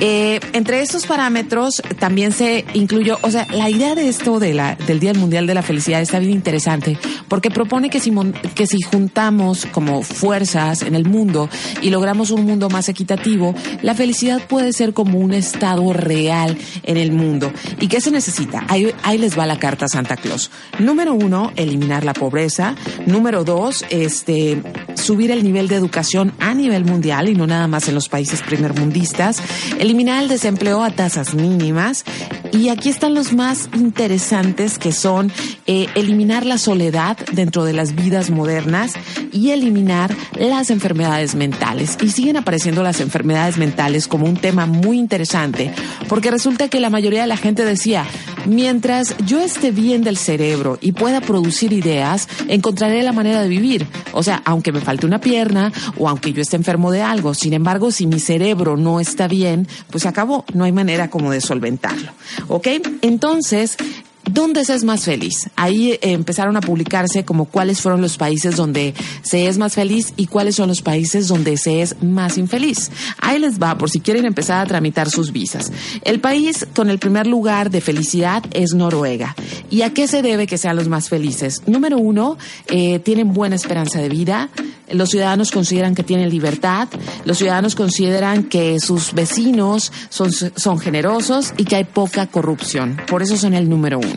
eh, 0.00 0.40
entre 0.52 0.80
estos 0.80 1.06
parámetros 1.06 1.82
también 1.98 2.32
se 2.32 2.64
incluyó, 2.74 3.18
o 3.22 3.30
sea, 3.30 3.46
la 3.52 3.70
idea 3.70 3.94
de 3.94 4.08
esto 4.08 4.38
de 4.38 4.54
la, 4.54 4.74
del 4.74 5.00
Día 5.00 5.14
Mundial 5.14 5.46
de 5.46 5.54
la 5.54 5.62
Felicidad 5.62 6.00
está 6.00 6.18
bien 6.18 6.32
interesante 6.32 6.98
porque 7.28 7.50
propone 7.50 7.90
que 7.90 8.00
si, 8.00 8.12
que 8.54 8.66
si 8.66 8.80
juntamos 8.80 9.66
como 9.66 10.02
fuerzas 10.02 10.82
en 10.82 10.94
el 10.94 11.04
mundo 11.04 11.48
y 11.82 11.90
logramos 11.90 12.30
un 12.30 12.44
mundo 12.44 12.68
más 12.68 12.88
equitativo, 12.88 13.54
la 13.82 13.94
felicidad 13.94 14.40
puede 14.46 14.72
ser 14.72 14.92
como 14.92 15.18
un 15.18 15.32
estado 15.32 15.92
real 15.92 16.56
en 16.82 16.96
el 16.96 17.12
mundo. 17.12 17.52
¿Y 17.80 17.88
qué 17.88 18.00
se 18.00 18.10
necesita? 18.10 18.64
Ahí, 18.68 18.92
ahí 19.02 19.18
les 19.18 19.38
va 19.38 19.46
la 19.46 19.58
carta 19.58 19.88
Santa 19.88 20.16
Claus. 20.16 20.50
Número 20.78 21.14
uno, 21.14 21.52
eliminar 21.56 22.04
la 22.04 22.14
pobreza. 22.14 22.74
Número 23.06 23.44
dos, 23.44 23.84
este, 23.90 24.62
subir 24.94 25.30
el 25.30 25.42
nivel 25.42 25.68
de 25.68 25.76
educación 25.76 26.32
a 26.38 26.54
nivel 26.54 26.84
mundial 26.84 27.28
y 27.28 27.34
no 27.34 27.46
nada 27.46 27.66
más 27.66 27.88
en 27.88 27.94
los 27.94 28.08
países 28.08 28.42
primermundistas, 28.68 29.42
eliminar 29.78 30.22
el 30.22 30.28
desempleo 30.28 30.82
a 30.82 30.90
tasas 30.90 31.34
mínimas 31.34 32.04
y 32.52 32.68
aquí 32.68 32.88
están 32.88 33.14
los 33.14 33.32
más 33.32 33.68
interesantes 33.74 34.78
que 34.78 34.92
son 34.92 35.30
eh, 35.66 35.86
eliminar 35.94 36.46
la 36.46 36.58
soledad 36.58 37.16
dentro 37.32 37.64
de 37.64 37.72
las 37.72 37.94
vidas 37.94 38.30
modernas 38.30 38.94
y 39.32 39.50
eliminar 39.50 40.14
las 40.38 40.70
enfermedades 40.70 41.34
mentales. 41.34 41.98
Y 42.02 42.10
siguen 42.10 42.36
apareciendo 42.36 42.82
las 42.82 43.00
enfermedades 43.00 43.58
mentales 43.58 44.08
como 44.08 44.26
un 44.26 44.36
tema 44.36 44.66
muy 44.66 44.98
interesante 44.98 45.72
porque 46.08 46.30
resulta 46.30 46.68
que 46.68 46.80
la 46.80 46.90
mayoría 46.90 47.22
de 47.22 47.26
la 47.26 47.36
gente 47.36 47.64
decía, 47.64 48.04
mientras 48.46 49.16
yo 49.26 49.40
esté 49.40 49.70
bien 49.70 50.02
del 50.02 50.16
cerebro 50.16 50.78
y 50.80 50.92
pueda 50.92 51.20
producir 51.20 51.72
ideas, 51.72 52.28
encontraré 52.48 53.02
la 53.02 53.12
manera 53.12 53.42
de 53.42 53.48
vivir. 53.48 53.86
O 54.12 54.22
sea, 54.22 54.42
aunque 54.44 54.72
me 54.72 54.80
falte 54.80 55.06
una 55.06 55.20
pierna 55.20 55.72
o 55.96 56.08
aunque 56.08 56.32
yo 56.32 56.42
esté 56.42 56.56
enfermo 56.56 56.90
de 56.90 57.02
algo. 57.02 57.34
Sin 57.34 57.52
embargo, 57.52 57.90
si 57.90 58.06
mi 58.06 58.18
cerebro 58.18 58.57
no 58.76 59.00
está 59.00 59.28
bien, 59.28 59.68
pues 59.90 60.06
acabó. 60.06 60.44
No 60.54 60.64
hay 60.64 60.72
manera 60.72 61.10
como 61.10 61.30
de 61.30 61.40
solventarlo. 61.40 62.12
¿Ok? 62.48 62.68
Entonces, 63.02 63.76
¿Dónde 64.24 64.64
se 64.64 64.74
es 64.74 64.84
más 64.84 65.04
feliz? 65.04 65.48
Ahí 65.56 65.92
eh, 65.92 65.98
empezaron 66.02 66.56
a 66.56 66.60
publicarse 66.60 67.24
como 67.24 67.46
cuáles 67.46 67.80
fueron 67.80 68.02
los 68.02 68.18
países 68.18 68.56
donde 68.56 68.94
se 69.22 69.46
es 69.46 69.56
más 69.58 69.74
feliz 69.74 70.12
y 70.16 70.26
cuáles 70.26 70.56
son 70.56 70.68
los 70.68 70.82
países 70.82 71.28
donde 71.28 71.56
se 71.56 71.80
es 71.80 72.02
más 72.02 72.36
infeliz. 72.36 72.90
Ahí 73.20 73.38
les 73.38 73.58
va 73.58 73.78
por 73.78 73.90
si 73.90 74.00
quieren 74.00 74.26
empezar 74.26 74.60
a 74.60 74.68
tramitar 74.68 75.08
sus 75.08 75.32
visas. 75.32 75.72
El 76.04 76.20
país 76.20 76.66
con 76.74 76.90
el 76.90 76.98
primer 76.98 77.26
lugar 77.26 77.70
de 77.70 77.80
felicidad 77.80 78.42
es 78.52 78.74
Noruega. 78.74 79.34
¿Y 79.70 79.82
a 79.82 79.94
qué 79.94 80.06
se 80.06 80.22
debe 80.22 80.46
que 80.46 80.58
sean 80.58 80.76
los 80.76 80.88
más 80.88 81.08
felices? 81.08 81.62
Número 81.66 81.96
uno, 81.96 82.36
eh, 82.68 82.98
tienen 82.98 83.32
buena 83.32 83.56
esperanza 83.56 84.00
de 84.00 84.08
vida. 84.08 84.50
Los 84.90 85.10
ciudadanos 85.10 85.50
consideran 85.50 85.94
que 85.94 86.02
tienen 86.02 86.30
libertad. 86.30 86.88
Los 87.24 87.38
ciudadanos 87.38 87.74
consideran 87.74 88.44
que 88.44 88.78
sus 88.80 89.12
vecinos 89.12 89.92
son, 90.08 90.32
son 90.32 90.78
generosos 90.78 91.52
y 91.56 91.64
que 91.64 91.76
hay 91.76 91.84
poca 91.84 92.26
corrupción. 92.26 92.96
Por 93.08 93.22
eso 93.22 93.36
son 93.36 93.54
el 93.54 93.68
número 93.68 93.98
uno. 93.98 94.07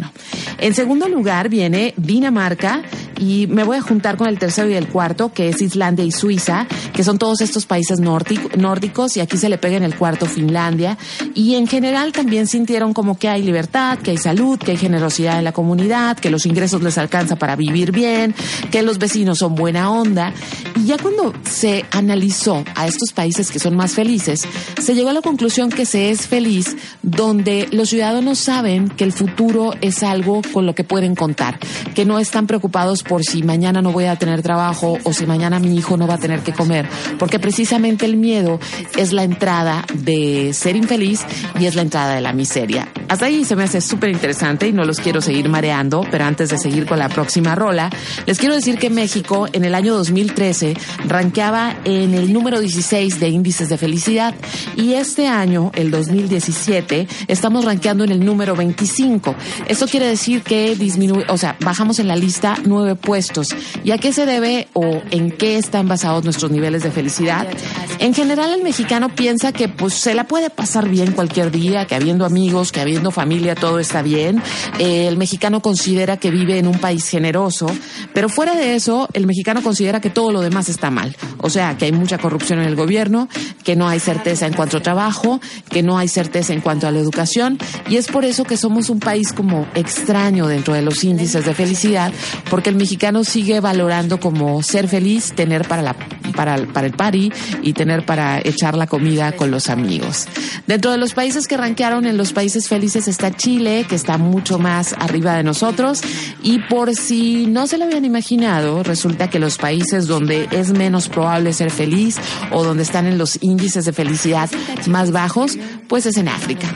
En 0.58 0.74
segundo 0.74 1.08
lugar 1.08 1.50
viene 1.50 1.94
Dinamarca 1.98 2.84
y 3.22 3.46
me 3.48 3.64
voy 3.64 3.78
a 3.78 3.82
juntar 3.82 4.18
con 4.18 4.28
el 4.28 4.40
tercero 4.40 4.68
y 4.70 4.74
el 4.74 4.88
cuarto, 4.88 5.32
que 5.32 5.50
es 5.50 5.62
Islandia 5.62 6.04
y 6.04 6.12
Suiza, 6.12 6.66
que 6.92 7.04
son 7.04 7.20
todos 7.20 7.42
estos 7.42 7.68
países 7.68 8.00
nórdicos 8.00 9.16
y 9.16 9.20
aquí 9.20 9.38
se 9.38 9.48
le 9.48 9.60
pega 9.60 9.78
en 9.78 9.84
el 9.84 9.96
cuarto 9.96 10.26
Finlandia. 10.26 10.98
Y 11.36 11.54
en 11.54 11.68
general 11.68 12.14
también 12.14 12.48
sintieron 12.48 12.94
como 12.94 13.20
que 13.20 13.30
hay 13.30 13.44
libertad, 13.44 14.00
que 14.00 14.10
hay 14.10 14.18
salud, 14.18 14.58
que 14.58 14.72
hay 14.72 14.78
generosidad 14.78 15.38
en 15.38 15.44
la 15.44 15.52
comunidad, 15.52 16.18
que 16.18 16.32
los 16.32 16.48
ingresos 16.48 16.82
les 16.82 16.98
alcanza 16.98 17.36
para 17.36 17.56
vivir 17.56 17.92
bien, 17.92 18.34
que 18.72 18.82
los 18.82 18.98
vecinos 18.98 19.38
son 19.38 19.54
buena 19.54 19.92
onda. 19.92 20.34
Y 20.76 20.86
ya 20.86 20.98
cuando 20.98 21.32
se 21.48 21.86
analizó 21.92 22.64
a 22.74 22.88
estos 22.88 23.14
países 23.14 23.52
que 23.52 23.60
son 23.60 23.76
más 23.76 23.94
felices, 23.94 24.48
se 24.82 24.96
llegó 24.96 25.10
a 25.10 25.14
la 25.14 25.22
conclusión 25.22 25.70
que 25.70 25.86
se 25.86 26.10
es 26.10 26.26
feliz 26.26 26.76
donde 27.04 27.68
los 27.72 27.90
ciudadanos 27.90 28.40
saben 28.40 28.90
que 28.90 29.04
el 29.04 29.14
futuro 29.14 29.76
es 29.82 30.04
algo 30.04 30.42
con 30.54 30.66
lo 30.66 30.76
que 30.76 30.84
pueden 30.84 31.16
contar, 31.16 31.60
que 31.94 32.06
no 32.06 32.20
están 32.20 32.48
preocupados 32.48 33.04
por 33.04 33.24
si 33.24 33.44
mañana 33.44 33.82
no 33.82 33.92
voy 33.92 34.06
a 34.06 34.16
tener 34.16 34.42
trabajo 34.42 34.98
o 35.04 35.14
si 35.14 35.26
mañana 35.26 35.60
mi 35.60 35.76
hijo 35.76 35.98
no 35.98 36.08
va 36.08 36.16
a 36.16 36.18
tener 36.18 36.42
que 36.42 36.54
comer, 36.54 36.88
porque 37.20 37.40
precisamente 37.40 38.06
el 38.06 38.18
miedo 38.18 38.60
es 38.98 39.14
la 39.14 39.24
entrada 39.24 39.86
de 39.94 40.54
ser 40.54 40.76
infeliz 40.76 41.22
y 41.60 41.66
es 41.66 41.76
la 41.76 41.82
entrada 41.82 42.16
de 42.16 42.22
la 42.22 42.34
miseria. 42.34 42.88
Hasta 43.08 43.26
ahí 43.26 43.44
se 43.44 43.56
me 43.56 43.64
hace 43.64 43.82
súper 43.82 44.10
interesante 44.10 44.68
y 44.68 44.74
no 44.74 44.84
los 44.84 45.00
quiero 45.00 45.22
seguir 45.22 45.50
mareando, 45.50 46.06
pero 46.10 46.26
antes 46.26 46.50
de 46.50 46.58
seguir 46.58 46.86
con 46.86 47.00
la 47.00 47.10
próxima 47.10 47.56
rola, 47.56 47.90
les 48.26 48.38
quiero 48.38 48.56
decir 48.56 48.78
que 48.78 48.90
México 48.90 49.48
en 49.52 49.66
el 49.66 49.76
año 49.76 49.94
2013 49.96 50.76
rankeaba 51.08 51.76
en 51.84 52.14
el 52.14 52.32
número 52.32 52.60
16 52.60 53.20
de 53.20 53.30
índices 53.30 53.70
de 53.70 53.78
felicidad 53.78 54.34
y 54.76 54.94
este 54.94 55.28
año, 55.28 55.72
el 55.76 55.92
2017, 55.92 57.08
estamos 57.28 57.66
rankeando 57.66 58.04
en 58.04 58.12
el 58.12 58.24
número 58.24 58.56
25. 58.56 59.36
Esto 59.72 59.88
quiere 59.88 60.06
decir 60.06 60.44
que 60.44 60.76
disminuye, 60.76 61.24
o 61.30 61.38
sea, 61.38 61.56
bajamos 61.62 62.00
en 62.00 62.10
la 62.10 62.18
lista 62.18 62.58
nueve 62.66 62.96
puestos. 62.96 63.56
¿Y 63.86 63.92
a 63.92 63.98
qué 63.98 64.12
se 64.12 64.26
debe 64.26 64.68
o 64.74 65.02
en 65.12 65.32
qué 65.32 65.58
están 65.58 65.88
basados 65.88 66.26
nuestros 66.26 66.52
niveles 66.52 66.84
de 66.84 66.92
felicidad? 66.92 67.48
En 68.00 68.14
general, 68.14 68.52
el 68.54 68.64
mexicano 68.64 69.16
piensa 69.16 69.54
que 69.54 69.70
pues 69.70 69.94
se 69.94 70.14
la 70.14 70.26
puede 70.26 70.50
pasar 70.50 70.90
bien 70.90 71.14
cualquier 71.14 71.52
día, 71.52 71.88
que 71.88 71.96
habiendo 71.96 72.26
amigos, 72.26 72.74
que 72.74 72.82
habiendo 72.82 73.12
familia, 73.12 73.56
todo 73.56 73.80
está 73.80 74.02
bien. 74.02 74.44
Eh, 74.78 75.08
el 75.08 75.16
mexicano 75.16 75.62
considera 75.62 76.18
que 76.18 76.32
vive 76.32 76.60
en 76.60 76.68
un 76.68 76.78
país 76.78 77.08
generoso, 77.08 77.68
pero 78.14 78.28
fuera 78.28 78.56
de 78.56 78.76
eso, 78.76 79.08
el 79.14 79.26
mexicano 79.26 79.64
considera 79.64 80.02
que 80.02 80.10
todo 80.10 80.34
lo 80.34 80.42
demás 80.42 80.68
está 80.68 80.92
mal. 80.92 81.16
O 81.38 81.50
sea, 81.50 81.78
que 81.78 81.86
hay 81.86 81.94
mucha 81.94 82.18
corrupción 82.18 82.60
en 82.60 82.66
el 82.66 82.76
gobierno, 82.76 83.30
que 83.64 83.78
no 83.78 83.88
hay 83.88 84.02
certeza 84.02 84.48
en 84.48 84.54
cuanto 84.54 84.78
a 84.78 84.82
trabajo, 84.82 85.40
que 85.70 85.82
no 85.82 85.98
hay 85.98 86.10
certeza 86.10 86.52
en 86.52 86.60
cuanto 86.60 86.88
a 86.88 86.92
la 86.92 87.00
educación, 87.00 87.58
y 87.90 87.96
es 87.96 88.08
por 88.08 88.26
eso 88.26 88.44
que 88.44 88.58
somos 88.58 88.90
un 88.90 89.00
país 89.00 89.32
como 89.32 89.61
extraño 89.76 90.48
dentro 90.48 90.74
de 90.74 90.82
los 90.82 91.04
índices 91.04 91.46
de 91.46 91.54
felicidad, 91.54 92.12
porque 92.50 92.70
el 92.70 92.76
mexicano 92.76 93.24
sigue 93.24 93.60
valorando 93.60 94.20
como 94.20 94.62
ser 94.64 94.88
feliz, 94.88 95.34
tener 95.34 95.68
para 95.68 95.82
la 95.82 95.96
para, 96.32 96.66
para 96.68 96.88
el 96.88 96.94
party 96.94 97.32
y 97.62 97.74
tener 97.74 98.06
para 98.06 98.40
echar 98.40 98.76
la 98.76 98.88
comida 98.88 99.34
con 99.34 99.52
los 99.52 99.70
amigos. 99.70 100.28
Dentro 100.68 100.92
de 100.92 100.98
los 100.98 101.14
países 101.14 101.48
que 101.48 101.58
rankearon 101.58 102.06
en 102.06 102.18
los 102.18 102.34
países 102.34 102.68
felices 102.68 103.08
está 103.08 103.36
Chile, 103.36 103.86
que 103.88 103.96
está 103.96 104.18
mucho 104.18 104.60
más 104.60 104.94
arriba 104.98 105.36
de 105.36 105.44
nosotros, 105.44 106.02
y 106.42 106.60
por 106.60 106.96
si 106.96 107.48
no 107.48 107.68
se 107.68 107.78
lo 107.78 107.86
habían 107.86 108.06
imaginado, 108.06 108.84
resulta 108.84 109.30
que 109.30 109.40
los 109.40 109.58
países 109.58 110.08
donde 110.08 110.48
es 110.52 110.72
menos 110.72 111.10
probable 111.10 111.54
ser 111.54 111.72
feliz 111.72 112.18
o 112.52 112.64
donde 112.64 112.84
están 112.84 113.08
en 113.08 113.18
los 113.18 113.38
índices 113.42 113.86
de 113.86 113.94
felicidad 113.94 114.50
más 114.88 115.12
bajos, 115.12 115.58
pues 115.88 116.06
es 116.06 116.18
en 116.18 116.28
África. 116.28 116.68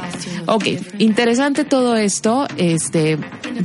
Ok, 0.47 0.65
interesante 0.99 1.63
todo 1.63 1.95
esto. 1.95 2.47
Este, 2.75 3.17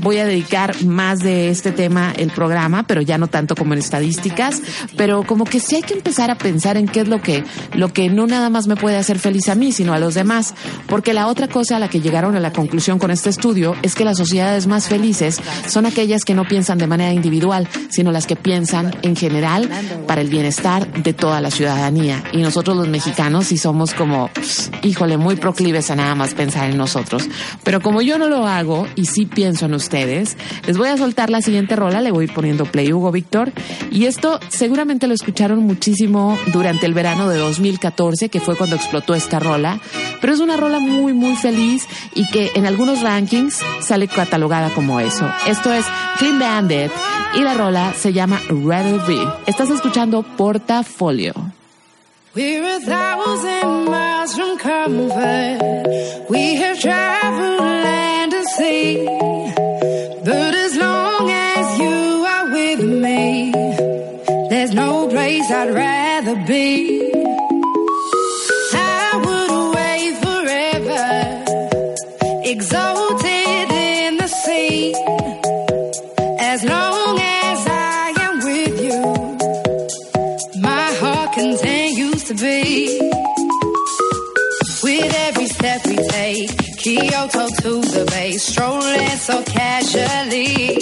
voy 0.02 0.18
a 0.18 0.24
dedicar 0.24 0.84
más 0.84 1.18
de 1.18 1.50
este 1.50 1.72
tema 1.72 2.12
el 2.16 2.30
programa, 2.30 2.84
pero 2.84 3.02
ya 3.02 3.18
no 3.18 3.26
tanto 3.26 3.56
como 3.56 3.72
en 3.72 3.80
estadísticas, 3.80 4.62
pero 4.96 5.24
como 5.24 5.44
que 5.44 5.58
sí 5.58 5.74
hay 5.74 5.82
que 5.82 5.94
empezar 5.94 6.30
a 6.30 6.38
pensar 6.38 6.76
en 6.76 6.86
qué 6.86 7.00
es 7.00 7.08
lo 7.08 7.20
que, 7.20 7.44
lo 7.74 7.92
que 7.92 8.08
no 8.08 8.28
nada 8.28 8.50
más 8.50 8.68
me 8.68 8.76
puede 8.76 8.96
hacer 8.96 9.18
feliz 9.18 9.48
a 9.48 9.56
mí, 9.56 9.72
sino 9.72 9.92
a 9.92 9.98
los 9.98 10.14
demás. 10.14 10.54
Porque 10.86 11.12
la 11.12 11.26
otra 11.26 11.48
cosa 11.48 11.76
a 11.76 11.78
la 11.80 11.88
que 11.88 12.00
llegaron 12.00 12.36
a 12.36 12.40
la 12.40 12.52
conclusión 12.52 13.00
con 13.00 13.10
este 13.10 13.30
estudio 13.30 13.74
es 13.82 13.96
que 13.96 14.04
las 14.04 14.16
sociedades 14.16 14.68
más 14.68 14.88
felices 14.88 15.40
son 15.66 15.86
aquellas 15.86 16.24
que 16.24 16.34
no 16.34 16.46
piensan 16.46 16.78
de 16.78 16.86
manera 16.86 17.12
individual, 17.12 17.68
sino 17.88 18.12
las 18.12 18.26
que 18.26 18.36
piensan 18.36 18.94
en 19.02 19.16
general 19.16 19.68
para 20.06 20.20
el 20.20 20.28
bienestar 20.28 20.90
de 21.02 21.12
toda 21.12 21.40
la 21.40 21.50
ciudadanía. 21.50 22.22
Y 22.32 22.38
nosotros 22.38 22.76
los 22.76 22.88
mexicanos 22.88 23.48
sí 23.48 23.58
somos 23.58 23.92
como, 23.92 24.30
híjole, 24.82 25.16
muy 25.16 25.34
proclives 25.34 25.90
a 25.90 25.96
nada 25.96 26.14
más 26.14 26.34
pensar 26.34 26.70
en 26.70 26.76
nosotros. 26.76 27.28
Pero 27.64 27.80
como 27.80 28.02
yo 28.02 28.18
no 28.18 28.28
lo 28.28 28.46
hago 28.46 28.86
y 29.00 29.06
sí 29.06 29.24
pienso 29.24 29.64
en 29.64 29.74
ustedes, 29.74 30.36
les 30.66 30.76
voy 30.76 30.88
a 30.88 30.96
soltar 30.98 31.30
la 31.30 31.40
siguiente 31.40 31.74
rola, 31.74 32.02
le 32.02 32.10
voy 32.10 32.22
a 32.22 32.28
ir 32.28 32.34
poniendo 32.34 32.66
play 32.66 32.92
Hugo 32.92 33.10
Víctor. 33.10 33.52
Y 33.90 34.04
esto 34.04 34.38
seguramente 34.48 35.06
lo 35.06 35.14
escucharon 35.14 35.60
muchísimo 35.60 36.38
durante 36.52 36.84
el 36.84 36.92
verano 36.92 37.28
de 37.28 37.38
2014, 37.38 38.28
que 38.28 38.40
fue 38.40 38.56
cuando 38.56 38.76
explotó 38.76 39.14
esta 39.14 39.38
rola. 39.38 39.80
Pero 40.20 40.34
es 40.34 40.40
una 40.40 40.58
rola 40.58 40.80
muy, 40.80 41.14
muy 41.14 41.34
feliz 41.36 41.86
y 42.14 42.26
que 42.28 42.52
en 42.54 42.66
algunos 42.66 43.00
rankings 43.00 43.60
sale 43.80 44.06
catalogada 44.06 44.68
como 44.70 45.00
eso. 45.00 45.26
Esto 45.46 45.72
es 45.72 45.86
Clean 46.18 46.38
Bandit 46.38 46.92
y 47.34 47.40
la 47.40 47.54
rola 47.54 47.94
se 47.94 48.12
llama 48.12 48.38
Rather 48.48 49.00
Be. 49.06 49.26
Estás 49.46 49.70
escuchando 49.70 50.22
Portafolio. 50.22 51.32
We're 52.32 52.76
a 52.76 52.80
thousand 52.80 53.86
miles 53.86 54.36
from 54.36 54.58
comfort. 54.58 56.28
We 56.30 56.54
have 56.54 56.78
traveled 56.78 58.09
I'd 65.60 65.74
rather 65.74 66.36
be. 66.46 67.19
Kyoto 87.00 87.46
to 87.62 87.80
the 87.80 88.04
bay, 88.10 88.32
strolling 88.32 89.16
so 89.16 89.42
casually. 89.44 90.76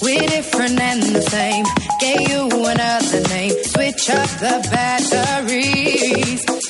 We're 0.00 0.28
different 0.28 0.80
and 0.80 1.02
the 1.02 1.20
same. 1.20 1.66
Gave 2.00 2.28
you 2.30 2.48
another 2.48 3.20
name. 3.28 3.52
Switch 3.64 4.08
up 4.08 4.28
the 4.40 4.66
batteries. 4.72 6.63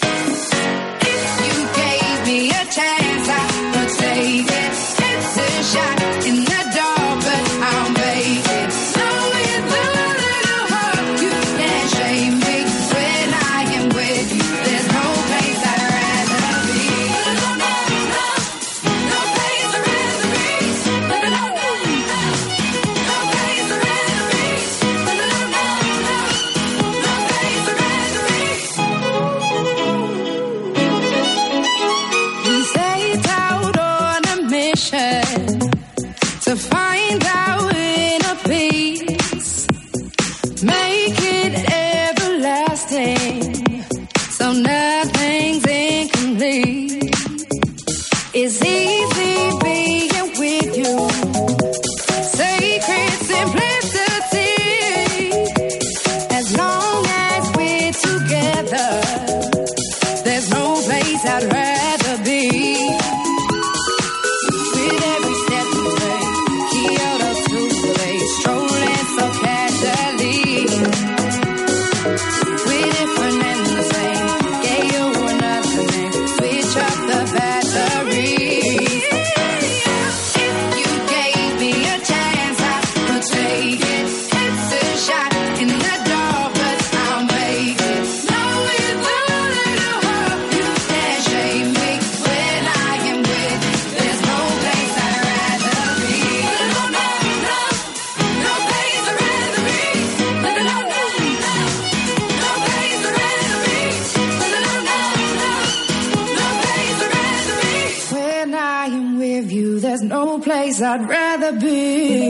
give 109.35 109.51
you, 109.51 109.81
there's 109.81 110.03
no 110.03 110.39
place 110.39 110.81
I'd 110.81 111.09
rather 111.09 111.59
be. 111.59 112.29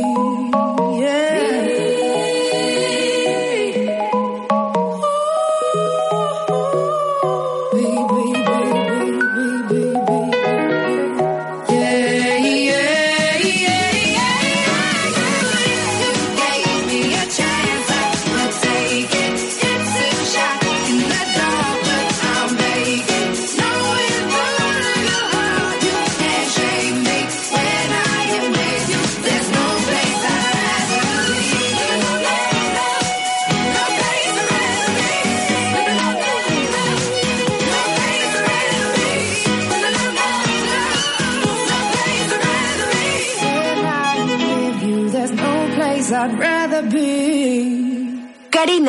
Yeah. 1.00 2.03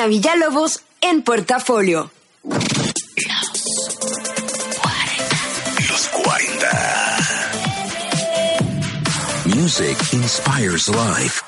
Villalobos 0.08 0.82
en 1.02 1.22
portafolio. 1.24 2.12
Los 5.90 6.08
40. 6.08 7.18
Music 9.46 9.98
inspires 10.14 10.88
life. 10.90 11.42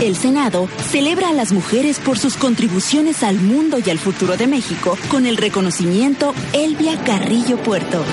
El 0.00 0.16
Senado 0.16 0.68
celebra 0.90 1.28
a 1.28 1.32
las 1.32 1.52
mujeres 1.52 2.00
por 2.00 2.18
sus 2.18 2.36
contribuciones 2.36 3.22
al 3.22 3.36
mundo 3.36 3.78
y 3.84 3.88
al 3.88 3.98
futuro 3.98 4.36
de 4.36 4.48
México 4.48 4.98
con 5.08 5.26
el 5.26 5.36
reconocimiento 5.36 6.34
Elvia 6.52 6.98
Carrillo 7.04 7.56
Puerto. 7.58 8.04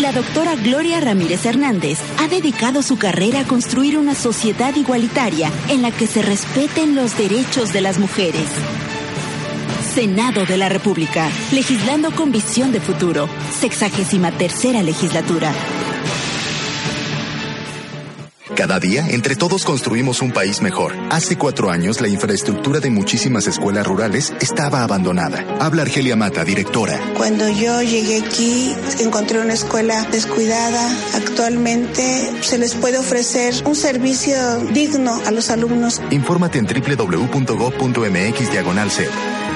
La 0.00 0.12
doctora 0.12 0.56
Gloria 0.56 1.00
Ramírez 1.00 1.46
Hernández 1.46 1.98
dedicado 2.30 2.82
su 2.82 2.96
carrera 2.96 3.40
a 3.40 3.44
construir 3.44 3.98
una 3.98 4.14
sociedad 4.14 4.74
igualitaria 4.76 5.50
en 5.68 5.82
la 5.82 5.90
que 5.90 6.06
se 6.06 6.22
respeten 6.22 6.94
los 6.94 7.18
derechos 7.18 7.72
de 7.72 7.80
las 7.82 7.98
mujeres. 7.98 8.46
Senado 9.94 10.46
de 10.46 10.56
la 10.56 10.68
República, 10.68 11.28
legislando 11.52 12.12
con 12.12 12.30
visión 12.30 12.72
de 12.72 12.80
futuro, 12.80 13.28
sexagésima 13.60 14.30
tercera 14.30 14.82
legislatura. 14.82 15.52
Cada 18.60 18.78
día, 18.78 19.06
entre 19.08 19.36
todos 19.36 19.64
construimos 19.64 20.20
un 20.20 20.32
país 20.32 20.60
mejor. 20.60 20.94
Hace 21.08 21.38
cuatro 21.38 21.70
años, 21.70 22.02
la 22.02 22.08
infraestructura 22.08 22.78
de 22.78 22.90
muchísimas 22.90 23.46
escuelas 23.46 23.86
rurales 23.86 24.34
estaba 24.38 24.82
abandonada. 24.82 25.46
Habla 25.58 25.80
Argelia 25.80 26.14
Mata, 26.14 26.44
directora. 26.44 27.00
Cuando 27.16 27.48
yo 27.48 27.80
llegué 27.80 28.18
aquí, 28.22 28.74
encontré 28.98 29.40
una 29.40 29.54
escuela 29.54 30.06
descuidada. 30.12 30.94
Actualmente 31.14 32.30
se 32.42 32.58
les 32.58 32.74
puede 32.74 32.98
ofrecer 32.98 33.54
un 33.64 33.74
servicio 33.74 34.36
digno 34.74 35.18
a 35.26 35.30
los 35.30 35.48
alumnos. 35.48 36.02
Infórmate 36.10 36.58
en 36.58 36.66
www.gov.mx 36.66 38.52
diagonal. 38.52 38.90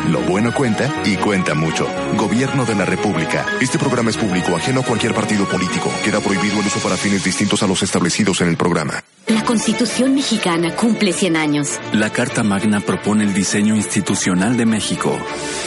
Lo 0.06 0.20
bueno 0.20 0.52
cuenta 0.54 1.02
y 1.04 1.16
cuenta 1.16 1.54
mucho. 1.54 1.86
Gobierno 2.16 2.64
de 2.64 2.74
la 2.74 2.84
República. 2.84 3.44
Este 3.60 3.78
programa 3.78 4.10
es 4.10 4.16
público, 4.16 4.56
ajeno 4.56 4.80
a 4.80 4.84
cualquier 4.84 5.14
partido 5.14 5.46
político. 5.46 5.90
Queda 6.04 6.20
prohibido 6.20 6.60
el 6.60 6.66
uso 6.66 6.80
para 6.80 6.96
fines 6.96 7.24
distintos 7.24 7.62
a 7.62 7.66
los 7.66 7.82
establecidos 7.82 8.40
en 8.40 8.48
el 8.48 8.56
programa. 8.56 9.02
La 9.28 9.44
Constitución 9.44 10.14
mexicana 10.14 10.74
cumple 10.74 11.12
100 11.12 11.36
años. 11.36 11.78
La 11.92 12.10
Carta 12.10 12.42
Magna 12.42 12.80
propone 12.80 13.24
el 13.24 13.34
diseño 13.34 13.76
institucional 13.76 14.56
de 14.56 14.64
México. 14.64 15.18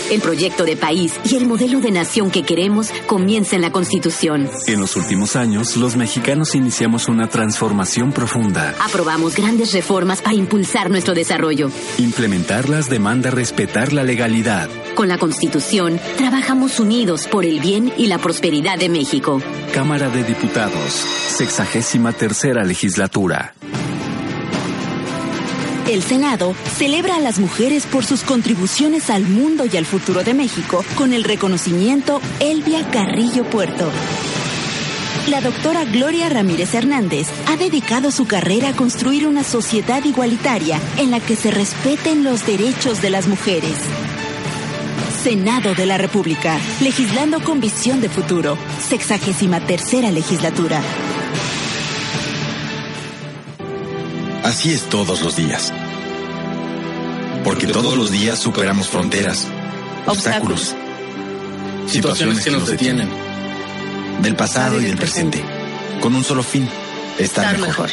El 0.09 0.19
proyecto 0.19 0.65
de 0.65 0.75
país 0.75 1.13
y 1.23 1.35
el 1.35 1.45
modelo 1.45 1.79
de 1.79 1.91
nación 1.91 2.31
que 2.31 2.41
queremos 2.41 2.91
comienza 3.05 3.55
en 3.55 3.61
la 3.61 3.71
Constitución. 3.71 4.49
En 4.65 4.79
los 4.79 4.95
últimos 4.95 5.35
años, 5.35 5.77
los 5.77 5.95
mexicanos 5.95 6.55
iniciamos 6.55 7.07
una 7.07 7.27
transformación 7.27 8.11
profunda. 8.11 8.73
Aprobamos 8.81 9.35
grandes 9.35 9.73
reformas 9.73 10.21
para 10.21 10.35
impulsar 10.35 10.89
nuestro 10.89 11.13
desarrollo. 11.13 11.69
Implementarlas 11.99 12.89
demanda 12.89 13.29
respetar 13.29 13.93
la 13.93 14.03
legalidad. 14.03 14.69
Con 14.95 15.07
la 15.07 15.17
Constitución, 15.19 15.99
trabajamos 16.17 16.79
unidos 16.79 17.27
por 17.27 17.45
el 17.45 17.59
bien 17.59 17.93
y 17.95 18.07
la 18.07 18.17
prosperidad 18.17 18.77
de 18.79 18.89
México. 18.89 19.41
Cámara 19.73 20.09
de 20.09 20.23
Diputados, 20.23 21.05
sexagésima 21.29 22.11
tercera 22.11 22.63
legislatura. 22.63 23.50
El 25.89 26.03
Senado 26.03 26.55
celebra 26.77 27.17
a 27.17 27.19
las 27.19 27.39
mujeres 27.39 27.85
por 27.85 28.05
sus 28.05 28.23
contribuciones 28.23 29.09
al 29.09 29.23
mundo 29.23 29.65
y 29.65 29.75
al 29.75 29.85
futuro 29.85 30.23
de 30.23 30.33
México 30.33 30.85
con 30.95 31.11
el 31.11 31.23
reconocimiento 31.23 32.21
Elvia 32.39 32.89
Carrillo 32.91 33.43
Puerto. 33.43 33.91
La 35.27 35.41
doctora 35.41 35.83
Gloria 35.85 36.29
Ramírez 36.29 36.73
Hernández 36.73 37.27
ha 37.47 37.57
dedicado 37.57 38.09
su 38.11 38.25
carrera 38.25 38.69
a 38.69 38.75
construir 38.75 39.27
una 39.27 39.43
sociedad 39.43 40.03
igualitaria 40.03 40.79
en 40.97 41.11
la 41.11 41.19
que 41.19 41.35
se 41.35 41.51
respeten 41.51 42.23
los 42.23 42.45
derechos 42.45 43.01
de 43.01 43.09
las 43.09 43.27
mujeres. 43.27 43.75
Senado 45.23 45.75
de 45.75 45.85
la 45.85 45.97
República, 45.97 46.57
legislando 46.81 47.43
con 47.43 47.59
visión 47.59 48.01
de 48.01 48.09
futuro, 48.09 48.57
sexagésima 48.79 49.59
tercera 49.59 50.09
legislatura. 50.09 50.81
Así 54.43 54.73
es 54.73 54.89
todos 54.89 55.21
los 55.21 55.35
días. 55.35 55.71
Porque 57.43 57.67
todos 57.67 57.95
los 57.95 58.09
días 58.11 58.39
superamos 58.39 58.87
fronteras, 58.87 59.47
obstáculos, 60.07 60.75
situaciones 61.87 62.43
que 62.43 62.51
nos 62.51 62.67
detienen, 62.67 63.09
del 64.21 64.35
pasado 64.35 64.81
y 64.81 64.85
del 64.85 64.97
presente, 64.97 65.43
con 66.01 66.15
un 66.15 66.23
solo 66.23 66.41
fin, 66.41 66.67
estar 67.19 67.57
mejor. 67.59 67.89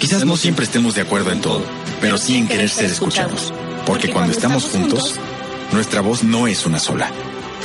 Quizás 0.00 0.24
no 0.24 0.36
siempre 0.36 0.64
estemos 0.64 0.96
de 0.96 1.02
acuerdo 1.02 1.30
en 1.30 1.40
todo, 1.40 1.64
pero 2.00 2.18
sí 2.18 2.36
en 2.36 2.48
querer 2.48 2.68
ser 2.68 2.90
escuchados. 2.90 3.52
Porque 3.86 4.10
cuando 4.10 4.32
estamos 4.32 4.64
juntos, 4.64 5.14
nuestra 5.72 6.00
voz 6.00 6.24
no 6.24 6.48
es 6.48 6.66
una 6.66 6.80
sola. 6.80 7.10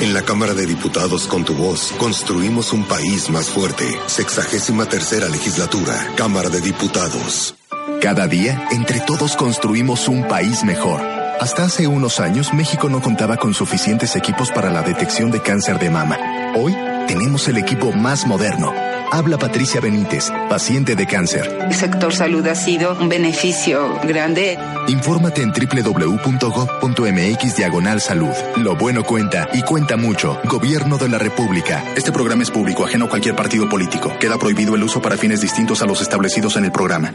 En 0.00 0.14
la 0.14 0.22
Cámara 0.22 0.54
de 0.54 0.64
Diputados, 0.64 1.26
con 1.26 1.44
tu 1.44 1.54
voz, 1.54 1.92
construimos 1.98 2.72
un 2.72 2.84
país 2.84 3.30
más 3.30 3.48
fuerte. 3.48 3.84
Sexagésima 4.06 4.86
tercera 4.86 5.28
legislatura, 5.28 6.12
Cámara 6.16 6.48
de 6.48 6.60
Diputados. 6.60 7.56
Cada 8.00 8.28
día, 8.28 8.68
entre 8.70 9.00
todos 9.00 9.36
construimos 9.36 10.08
un 10.08 10.26
país 10.28 10.64
mejor. 10.64 11.00
Hasta 11.40 11.64
hace 11.64 11.86
unos 11.86 12.20
años, 12.20 12.54
México 12.54 12.88
no 12.88 13.00
contaba 13.00 13.36
con 13.36 13.54
suficientes 13.54 14.16
equipos 14.16 14.50
para 14.50 14.70
la 14.70 14.82
detección 14.82 15.30
de 15.30 15.40
cáncer 15.40 15.78
de 15.78 15.90
mama. 15.90 16.18
Hoy, 16.56 16.76
tenemos 17.06 17.46
el 17.48 17.58
equipo 17.58 17.92
más 17.92 18.26
moderno, 18.26 18.72
Habla 19.10 19.38
Patricia 19.38 19.80
Benítez, 19.80 20.30
paciente 20.50 20.94
de 20.94 21.06
cáncer. 21.06 21.58
El 21.62 21.72
sector 21.74 22.14
salud 22.14 22.46
ha 22.46 22.54
sido 22.54 22.94
un 23.00 23.08
beneficio 23.08 23.98
grande. 24.04 24.58
Infórmate 24.86 25.40
en 25.42 25.52
www.gov.mx 25.52 27.56
diagonal 27.56 28.02
salud. 28.02 28.34
Lo 28.56 28.76
bueno 28.76 29.04
cuenta 29.04 29.48
y 29.54 29.62
cuenta 29.62 29.96
mucho. 29.96 30.38
Gobierno 30.44 30.98
de 30.98 31.08
la 31.08 31.16
República. 31.18 31.82
Este 31.96 32.12
programa 32.12 32.42
es 32.42 32.50
público, 32.50 32.84
ajeno 32.84 33.06
a 33.06 33.08
cualquier 33.08 33.34
partido 33.34 33.66
político. 33.68 34.12
Queda 34.20 34.36
prohibido 34.38 34.76
el 34.76 34.82
uso 34.82 35.00
para 35.00 35.16
fines 35.16 35.40
distintos 35.40 35.80
a 35.80 35.86
los 35.86 36.02
establecidos 36.02 36.56
en 36.56 36.66
el 36.66 36.72
programa. 36.72 37.14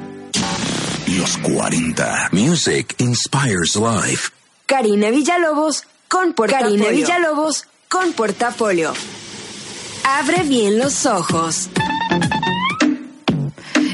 Los 1.08 1.38
40. 1.40 2.30
Music 2.32 2.96
inspires 2.98 3.76
life. 3.76 4.32
Karina 4.66 5.10
Villalobos 5.10 5.84
con 6.08 6.34
portafolio. 6.34 6.86
Karina 6.86 6.90
Villalobos 6.90 7.68
con 7.90 8.14
portafolio. 8.14 8.94
Abre 10.06 10.44
bien 10.44 10.80
los 10.80 11.06
ojos. 11.06 11.70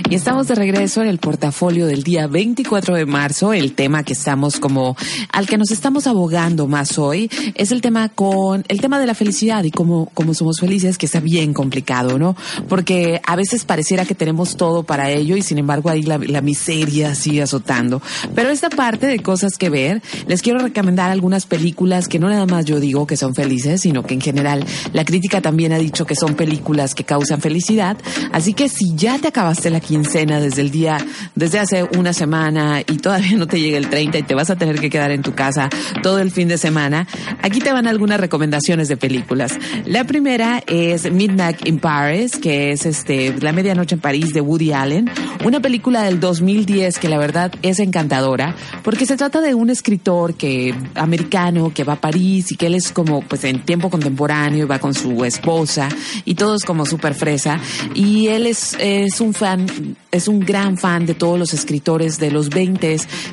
Y 0.10 0.15
estamos 0.15 0.48
de 0.48 0.56
regreso 0.56 1.04
en 1.04 1.08
el 1.08 1.19
portafolio 1.19 1.86
del 1.86 2.02
día 2.02 2.26
24 2.26 2.95
de 2.95 3.06
marzo. 3.06 3.54
El 3.54 3.74
tema 3.74 4.02
que 4.02 4.13
estamos 4.13 4.60
como, 4.60 4.98
al 5.32 5.45
que 5.45 5.56
nos 5.56 5.69
estamos 5.69 6.08
abogando 6.08 6.65
más 6.65 6.98
hoy, 6.98 7.30
es 7.54 7.72
el 7.72 7.82
tema 7.82 8.10
con, 8.10 8.65
el 8.69 8.82
tema 8.82 9.00
de 9.00 9.06
la 9.06 9.13
felicidad 9.13 9.63
y 9.65 9.69
cómo, 9.69 10.10
cómo 10.15 10.34
somos 10.34 10.60
felices, 10.60 10.98
que 10.98 11.06
está 11.06 11.19
bien 11.19 11.54
complicado, 11.54 12.17
¿no? 12.17 12.36
Porque 12.67 13.22
a 13.24 13.36
veces 13.36 13.65
pareciera 13.65 14.04
que 14.04 14.15
tenemos 14.15 14.58
todo 14.58 14.82
para 14.82 15.12
ello 15.12 15.38
y 15.38 15.43
sin 15.43 15.60
embargo 15.60 15.91
ahí 15.91 16.02
la, 16.02 16.17
la 16.17 16.41
miseria 16.41 17.13
sigue 17.13 17.43
azotando. 17.43 18.02
Pero 18.34 18.50
esta 18.50 18.72
parte 18.72 19.06
de 19.06 19.19
cosas 19.19 19.60
que 19.60 19.69
ver, 19.69 20.02
les 20.26 20.41
quiero 20.41 20.58
recomendar 20.58 21.12
algunas 21.12 21.45
películas 21.45 22.08
que 22.08 22.17
no 22.17 22.30
nada 22.30 22.48
más 22.48 22.65
yo 22.65 22.80
digo 22.80 23.06
que 23.06 23.15
son 23.15 23.36
felices, 23.36 23.82
sino 23.82 24.02
que 24.02 24.15
en 24.15 24.22
general 24.22 24.65
la 24.91 25.06
crítica 25.06 25.39
también 25.39 25.72
ha 25.72 25.78
dicho 25.78 26.08
que 26.08 26.15
son 26.15 26.34
películas 26.34 26.95
que 26.95 27.04
causan 27.04 27.41
felicidad. 27.41 27.95
Así 28.32 28.56
que 28.56 28.69
si 28.69 28.95
ya 28.95 29.19
te 29.19 29.28
acabaste 29.28 29.69
la 29.69 29.80
quincena 30.00 30.40
desde 30.40 30.62
el 30.62 30.72
día, 30.72 30.98
desde 31.36 31.60
hace 31.60 31.84
una 31.98 32.14
semana 32.14 32.80
y 32.80 32.98
todavía 32.98 33.36
no 33.36 33.48
te 33.48 33.60
llega 33.60 33.78
el 33.78 33.90
30 33.90 34.20
y 34.20 34.24
te 34.24 34.34
vas 34.34 34.50
a 34.50 34.56
tener 34.56 34.80
que 34.80 34.90
quedar 34.90 35.12
en 35.12 35.22
tu 35.22 35.34
casa 35.34 35.70
todo 36.02 36.20
el 36.20 36.32
fin 36.32 36.48
de 36.48 36.58
semana, 36.58 37.06
aquí 37.42 37.60
te 37.60 37.74
van 37.74 37.86
algunas 37.86 38.18
recomendaciones 38.18 38.88
de 38.88 38.96
películas. 38.96 39.58
La 39.86 40.06
primera 40.06 40.64
es 40.68 41.12
Midnight 41.12 41.68
in 41.68 41.80
Paris, 41.80 42.38
que 42.38 42.72
es 42.72 42.86
este, 42.86 43.36
La 43.42 43.52
Medianoche 43.52 43.96
en 43.96 44.02
París 44.02 44.34
de 44.34 44.40
Woody 44.40 44.72
Allen, 44.72 45.10
una 45.43 45.60
película 45.60 46.04
del 46.04 46.19
2010 46.19 46.99
que 46.99 47.10
la 47.10 47.17
verdad 47.17 47.52
es 47.62 47.80
encantadora 47.80 48.56
porque 48.84 49.06
se 49.06 49.17
trata 49.17 49.41
de 49.41 49.56
un 49.56 49.69
escritor 49.69 50.36
que, 50.36 50.73
americano 50.95 51.71
que 51.73 51.84
va 51.84 51.93
a 51.93 52.02
París 52.02 52.52
y 52.52 52.56
que 52.56 52.67
él 52.67 52.75
es 52.75 52.91
como 52.91 53.21
pues 53.21 53.43
en 53.43 53.63
tiempo 53.65 53.89
contemporáneo 53.89 54.65
y 54.65 54.67
va 54.67 54.80
con 54.80 54.93
su 54.93 55.23
esposa 55.25 55.89
y 56.25 56.36
todo 56.36 56.56
es 56.56 56.63
como 56.63 56.86
súper 56.86 57.13
fresa 57.13 57.60
y 57.93 58.28
él 58.28 58.47
es, 58.47 58.75
es 58.80 59.21
un 59.21 59.34
fan 59.34 59.65
es 60.12 60.28
un 60.28 60.39
gran 60.39 60.78
fan 60.78 61.06
de 61.06 61.13
todos 61.13 61.38
los 61.38 61.54
escritores 61.54 62.19
de 62.19 62.32
los 62.32 62.49
20 62.49 62.80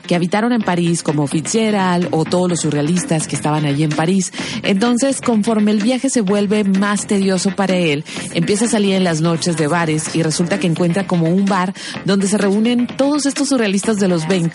que 0.06 0.14
habitaron 0.14 0.52
en 0.52 0.62
París, 0.62 1.02
como 1.02 1.26
Fitzgerald 1.26 2.08
o 2.10 2.24
todos 2.24 2.50
los 2.50 2.60
surrealistas 2.60 3.26
que 3.26 3.36
estaban 3.36 3.64
allí 3.64 3.84
en 3.84 3.90
París. 3.90 4.32
Entonces, 4.62 5.20
conforme 5.20 5.70
el 5.70 5.82
viaje 5.82 6.10
se 6.10 6.20
vuelve 6.20 6.64
más 6.64 7.06
tedioso 7.06 7.54
para 7.54 7.76
él, 7.76 8.04
empieza 8.34 8.66
a 8.66 8.68
salir 8.68 8.94
en 8.94 9.04
las 9.04 9.20
noches 9.20 9.56
de 9.56 9.66
bares 9.66 10.14
y 10.14 10.22
resulta 10.22 10.58
que 10.58 10.66
encuentra 10.66 11.06
como 11.06 11.28
un 11.28 11.46
bar 11.46 11.72
donde 12.04 12.28
se 12.28 12.38
reúnen 12.38 12.86
todos 12.86 13.26
estos 13.26 13.48
surrealistas 13.48 13.98
de 13.98 14.08
los 14.08 14.26
20 14.26 14.46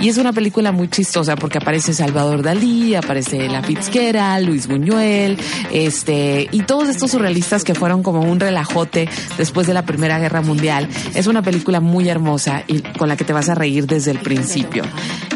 y 0.00 0.08
es 0.08 0.18
una 0.18 0.32
película 0.32 0.70
muy 0.70 0.88
chistosa 0.88 1.34
porque 1.34 1.58
aparece 1.58 1.92
Salvador 1.92 2.42
Dalí, 2.42 2.94
aparece 2.94 3.48
la 3.48 3.62
Fitzgerald, 3.62 4.46
Luis 4.46 4.66
Buñuel, 4.66 5.38
este, 5.72 6.48
y 6.52 6.62
todos 6.62 6.88
estos 6.88 7.10
surrealistas 7.10 7.64
que 7.64 7.74
fueron 7.74 8.02
como 8.02 8.20
un 8.20 8.38
relajote 8.38 9.08
después 9.38 9.66
de 9.66 9.74
la 9.74 9.84
Primera 9.84 10.18
Guerra 10.18 10.42
Mundial. 10.42 10.88
Es 11.14 11.26
una 11.26 11.42
película 11.42 11.80
muy 11.80 12.08
hermosa 12.08 12.62
y 12.66 12.80
con 12.80 13.08
la 13.08 13.16
que 13.16 13.24
te 13.24 13.32
vas 13.32 13.48
a 13.48 13.54
reír 13.54 13.86
desde 13.86 14.12
el 14.12 14.18
principio. 14.18 14.84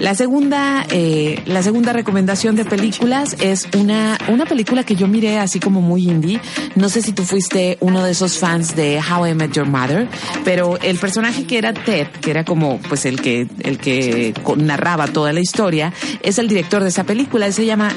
La 0.00 0.14
segunda, 0.14 0.86
eh, 0.90 1.42
la 1.46 1.62
segunda 1.62 1.92
recomendación 1.92 2.56
de 2.56 2.64
películas 2.64 3.36
es 3.40 3.68
una, 3.76 4.18
una 4.28 4.46
película 4.46 4.84
que 4.84 4.96
yo 4.96 5.08
miré 5.08 5.38
así 5.38 5.60
como 5.60 5.80
muy 5.80 6.08
indie. 6.08 6.40
No 6.74 6.88
sé 6.88 7.02
si 7.02 7.12
tú 7.12 7.24
fuiste 7.24 7.78
uno 7.80 8.04
de 8.04 8.12
esos 8.12 8.38
fans 8.38 8.76
de 8.76 9.00
How 9.00 9.26
I 9.28 9.34
Met 9.34 9.52
Your 9.52 9.66
Mother, 9.66 10.08
pero 10.44 10.78
el 10.80 10.98
personaje 10.98 11.43
que 11.44 11.58
era 11.58 11.72
Ted, 11.72 12.08
que 12.20 12.30
era 12.30 12.44
como 12.44 12.78
pues 12.88 13.04
el 13.06 13.20
que, 13.20 13.46
el 13.60 13.78
que 13.78 14.34
narraba 14.56 15.06
toda 15.08 15.32
la 15.32 15.40
historia, 15.40 15.92
es 16.22 16.38
el 16.38 16.48
director 16.48 16.82
de 16.82 16.88
esa 16.88 17.04
película. 17.04 17.50
Se 17.52 17.66
llama 17.66 17.92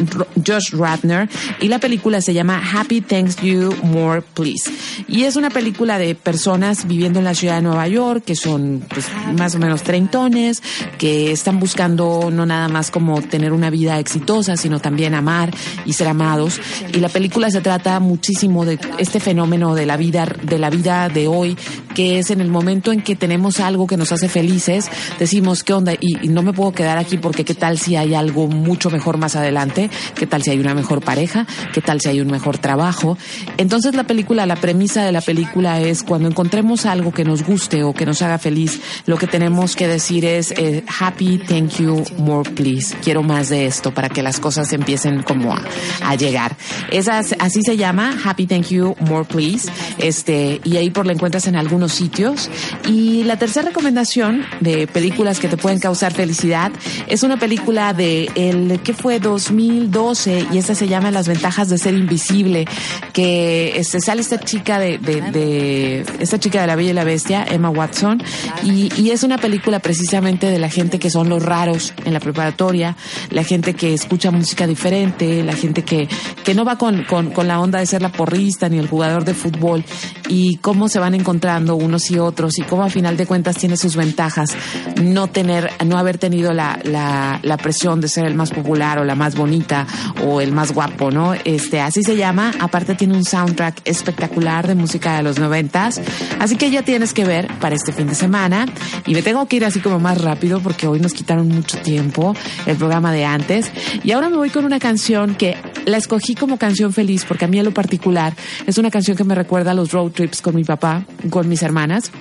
Josh 0.45 0.73
Radner 0.73 1.29
y 1.59 1.67
la 1.67 1.79
película 1.79 2.21
se 2.21 2.33
llama 2.33 2.61
Happy 2.73 3.01
Thanks 3.01 3.37
You 3.41 3.73
More 3.83 4.21
Please. 4.21 4.71
Y 5.07 5.23
es 5.23 5.35
una 5.35 5.49
película 5.49 5.99
de 5.99 6.15
personas 6.15 6.87
viviendo 6.87 7.19
en 7.19 7.25
la 7.25 7.35
ciudad 7.35 7.55
de 7.55 7.61
Nueva 7.61 7.87
York, 7.87 8.23
que 8.25 8.35
son 8.35 8.83
pues, 8.87 9.07
más 9.37 9.55
o 9.55 9.59
menos 9.59 9.83
treintones, 9.83 10.61
que 10.97 11.31
están 11.31 11.59
buscando 11.59 12.29
no 12.31 12.45
nada 12.45 12.67
más 12.67 12.91
como 12.91 13.21
tener 13.21 13.53
una 13.53 13.69
vida 13.69 13.99
exitosa, 13.99 14.57
sino 14.57 14.79
también 14.79 15.13
amar 15.13 15.51
y 15.85 15.93
ser 15.93 16.07
amados. 16.07 16.59
Y 16.93 16.99
la 16.99 17.09
película 17.09 17.49
se 17.49 17.61
trata 17.61 17.99
muchísimo 17.99 18.65
de 18.65 18.79
este 18.97 19.19
fenómeno 19.19 19.75
de 19.75 19.85
la 19.85 19.97
vida, 19.97 20.25
de 20.43 20.59
la 20.59 20.69
vida 20.69 21.09
de 21.09 21.27
hoy, 21.27 21.57
que 21.95 22.19
es 22.19 22.31
en 22.31 22.41
el 22.41 22.49
momento 22.49 22.91
en 22.91 23.01
que 23.01 23.15
tenemos 23.15 23.36
algo 23.59 23.87
que 23.87 23.97
nos 23.97 24.11
hace 24.11 24.29
felices, 24.29 24.89
decimos, 25.19 25.63
¿qué 25.63 25.73
onda? 25.73 25.93
Y, 25.93 26.27
no 26.27 26.43
me 26.43 26.53
puedo 26.53 26.71
quedar 26.71 26.97
aquí 26.97 27.17
porque 27.17 27.45
qué 27.45 27.53
tal 27.53 27.79
si 27.79 27.95
hay 27.95 28.13
algo 28.13 28.47
mucho 28.47 28.89
mejor 28.89 29.17
más 29.17 29.35
adelante, 29.35 29.89
qué 30.15 30.27
tal 30.27 30.43
si 30.43 30.51
hay 30.51 30.59
una 30.59 30.73
mejor 30.75 31.01
pareja, 31.01 31.47
qué 31.73 31.81
tal 31.81 32.01
si 32.01 32.09
hay 32.09 32.19
un 32.19 32.27
mejor 32.27 32.57
trabajo. 32.57 33.17
Entonces 33.57 33.95
la 33.95 34.03
película, 34.03 34.45
la 34.45 34.57
premisa 34.57 35.05
de 35.05 35.11
la 35.11 35.21
película 35.21 35.79
es 35.79 36.03
cuando 36.03 36.27
encontremos 36.27 36.85
algo 36.85 37.13
que 37.13 37.23
nos 37.23 37.43
guste 37.43 37.83
o 37.83 37.93
que 37.93 38.05
nos 38.05 38.21
haga 38.21 38.37
feliz, 38.37 38.81
lo 39.05 39.17
que 39.17 39.27
tenemos 39.27 39.75
que 39.75 39.87
decir 39.87 40.25
es 40.25 40.51
eh, 40.57 40.83
happy, 40.99 41.37
thank 41.37 41.77
you, 41.77 42.03
more 42.17 42.49
please. 42.49 42.95
Quiero 43.01 43.23
más 43.23 43.49
de 43.49 43.65
esto 43.65 43.93
para 43.93 44.09
que 44.09 44.21
las 44.21 44.39
cosas 44.39 44.71
empiecen 44.73 45.23
como 45.23 45.53
a, 45.53 45.61
a 46.03 46.15
llegar. 46.15 46.57
Esas, 46.91 47.35
así 47.39 47.61
se 47.63 47.77
llama, 47.77 48.17
happy, 48.23 48.45
thank 48.45 48.67
you, 48.67 48.95
more 48.99 49.25
please. 49.25 49.71
Este, 49.97 50.59
y 50.63 50.77
ahí 50.77 50.89
por 50.89 51.05
la 51.05 51.13
encuentras 51.13 51.47
en 51.47 51.55
algunos 51.55 51.93
sitios. 51.93 52.49
Y 52.87 53.23
la 53.27 53.37
tercera 53.37 53.67
recomendación 53.67 54.45
de 54.61 54.87
películas 54.87 55.39
que 55.39 55.49
te 55.49 55.57
pueden 55.57 55.79
causar 55.79 56.13
felicidad 56.13 56.71
es 57.07 57.23
una 57.23 57.37
película 57.37 57.93
de 57.93 58.31
el 58.35 58.79
que 58.79 58.93
fue 58.93 59.19
2012 59.19 60.47
y 60.53 60.57
esta 60.57 60.73
se 60.75 60.87
llama 60.87 61.11
Las 61.11 61.27
ventajas 61.27 61.67
de 61.67 61.77
ser 61.77 61.93
invisible, 61.93 62.65
que 63.11 63.77
este, 63.77 63.99
sale 63.99 64.21
esta 64.21 64.39
chica 64.39 64.79
de, 64.79 64.97
de, 64.97 66.05
esta 66.19 66.39
chica 66.39 66.61
de 66.61 66.67
la 66.67 66.75
Bella 66.75 66.91
y 66.91 66.93
la 66.93 67.03
Bestia, 67.03 67.45
Emma 67.49 67.69
Watson, 67.69 68.23
y, 68.63 68.89
y 68.95 69.11
es 69.11 69.23
una 69.23 69.37
película 69.37 69.79
precisamente 69.79 70.47
de 70.47 70.59
la 70.59 70.69
gente 70.69 70.97
que 70.97 71.09
son 71.09 71.27
los 71.27 71.43
raros 71.43 71.93
en 72.05 72.13
la 72.13 72.21
preparatoria, 72.21 72.95
la 73.29 73.43
gente 73.43 73.73
que 73.73 73.93
escucha 73.93 74.31
música 74.31 74.65
diferente, 74.65 75.43
la 75.43 75.53
gente 75.53 75.83
que, 75.83 76.07
que 76.45 76.53
no 76.53 76.63
va 76.63 76.77
con, 76.77 77.03
con, 77.03 77.31
con 77.31 77.47
la 77.47 77.59
onda 77.59 77.79
de 77.79 77.85
ser 77.85 78.01
la 78.01 78.11
porrista 78.11 78.69
ni 78.69 78.77
el 78.77 78.87
jugador 78.87 79.25
de 79.25 79.33
fútbol, 79.33 79.83
y 80.29 80.57
cómo 80.57 80.87
se 80.87 80.99
van 80.99 81.13
encontrando 81.13 81.75
unos 81.75 82.09
y 82.09 82.19
otros, 82.19 82.57
y 82.57 82.61
cómo 82.61 82.83
a 82.83 82.89
final 82.89 83.16
de 83.17 83.25
cuentas 83.25 83.57
tiene 83.57 83.77
sus 83.77 83.95
ventajas 83.95 84.55
no 85.01 85.27
tener, 85.27 85.69
no 85.85 85.97
haber 85.97 86.17
tenido 86.17 86.53
la, 86.53 86.79
la, 86.83 87.57
presión 87.57 87.99
de 87.99 88.07
ser 88.07 88.25
el 88.25 88.35
más 88.35 88.51
popular 88.51 88.99
o 88.99 89.03
la 89.03 89.15
más 89.15 89.35
bonita 89.35 89.87
o 90.25 90.41
el 90.41 90.51
más 90.51 90.71
guapo, 90.73 91.09
¿no? 91.11 91.33
Este, 91.33 91.81
así 91.81 92.03
se 92.03 92.15
llama, 92.15 92.53
aparte 92.59 92.95
tiene 92.95 93.15
un 93.15 93.25
soundtrack 93.25 93.81
espectacular 93.83 94.67
de 94.67 94.75
música 94.75 95.17
de 95.17 95.23
los 95.23 95.39
noventas, 95.39 95.99
así 96.39 96.55
que 96.55 96.69
ya 96.69 96.83
tienes 96.83 97.13
que 97.13 97.25
ver 97.25 97.47
para 97.59 97.75
este 97.75 97.91
fin 97.91 98.07
de 98.07 98.15
semana. 98.15 98.65
Y 99.05 99.13
me 99.13 99.21
tengo 99.21 99.47
que 99.47 99.57
ir 99.57 99.65
así 99.65 99.79
como 99.79 99.99
más 99.99 100.21
rápido 100.21 100.59
porque 100.61 100.87
hoy 100.87 100.99
nos 100.99 101.13
quitaron 101.13 101.47
mucho 101.47 101.77
tiempo 101.79 102.35
el 102.65 102.77
programa 102.77 103.11
de 103.11 103.25
antes. 103.25 103.71
Y 104.03 104.11
ahora 104.11 104.29
me 104.29 104.37
voy 104.37 104.49
con 104.49 104.65
una 104.65 104.79
canción 104.79 105.35
que 105.35 105.57
la 105.85 105.97
escogí 105.97 106.35
como 106.35 106.57
canción 106.57 106.93
feliz 106.93 107.25
porque 107.25 107.45
a 107.45 107.47
mí 107.47 107.57
en 107.57 107.65
lo 107.65 107.73
particular 107.73 108.33
es 108.65 108.77
una 108.77 108.91
canción 108.91 109.17
que 109.17 109.23
me 109.23 109.35
recuerda 109.35 109.71
a 109.71 109.73
los 109.73 109.91
road 109.91 110.11
trips 110.11 110.41
con 110.41 110.55
mi 110.55 110.63
papá, 110.63 111.05
con 111.29 111.49
mis 111.49 111.63
hermanas 111.63 112.11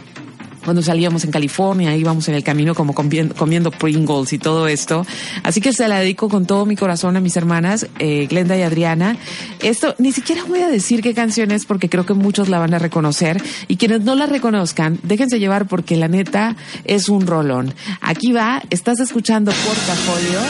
cuando 0.67 0.83
salíamos 0.83 1.23
en 1.23 1.31
California, 1.31 1.97
íbamos 1.97 2.29
en 2.29 2.35
el 2.35 2.43
camino 2.43 2.75
como 2.75 2.93
comiendo, 2.93 3.37
comiendo, 3.37 3.71
Pringles 3.71 4.33
y 4.33 4.39
todo 4.39 4.67
esto. 4.67 5.07
Así 5.45 5.61
que 5.61 5.73
se 5.73 5.87
la 5.87 6.01
dedico 6.01 6.29
con 6.29 6.45
todo 6.45 6.67
mi 6.67 6.75
corazón 6.75 7.17
a 7.17 7.21
mis 7.21 7.37
hermanas, 7.37 7.87
eh, 8.01 8.27
Glenda 8.27 8.57
y 8.57 8.63
Adriana. 8.63 9.17
Esto, 9.63 9.95
ni 9.99 10.11
siquiera 10.11 10.43
voy 10.45 10.63
a 10.63 10.69
decir 10.69 11.03
qué 11.03 11.15
canción 11.15 11.53
es 11.53 11.67
porque 11.67 11.89
creo 11.89 12.05
que 12.05 12.15
muchos 12.15 12.49
la 12.49 12.59
van 12.59 12.75
a 12.75 12.81
reconocer 12.81 13.41
y 13.69 13.77
quienes 13.77 14.01
no 14.01 14.17
la 14.17 14.27
reconozcan, 14.27 14.99
déjense 15.05 15.39
llevar 15.39 15.69
porque 15.69 15.97
la 15.97 16.09
neta 16.09 16.57
es 16.85 17.09
un 17.09 17.29
rolón. 17.29 17.73
Aquí 18.01 18.33
va, 18.33 18.61
estás 18.71 18.99
escuchando 18.99 19.53
Portafolio. 19.53 20.41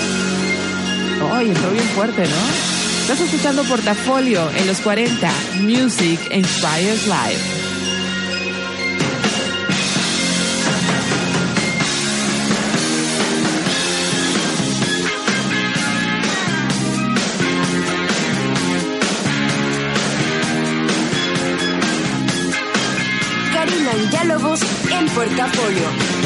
Ay, 1.31 1.49
entró 1.49 1.71
bien 1.71 1.85
fuerte, 1.95 2.23
¿no? 2.23 3.03
Estás 3.03 3.21
escuchando 3.21 3.65
Portafolio 3.65 4.51
en 4.57 4.67
los 4.67 4.81
40, 4.81 5.31
Music 5.61 6.19
Inspires 6.33 7.07
Live. 7.07 7.66
diálogos 24.27 24.61
en 24.91 25.07
portafolio. 25.15 26.26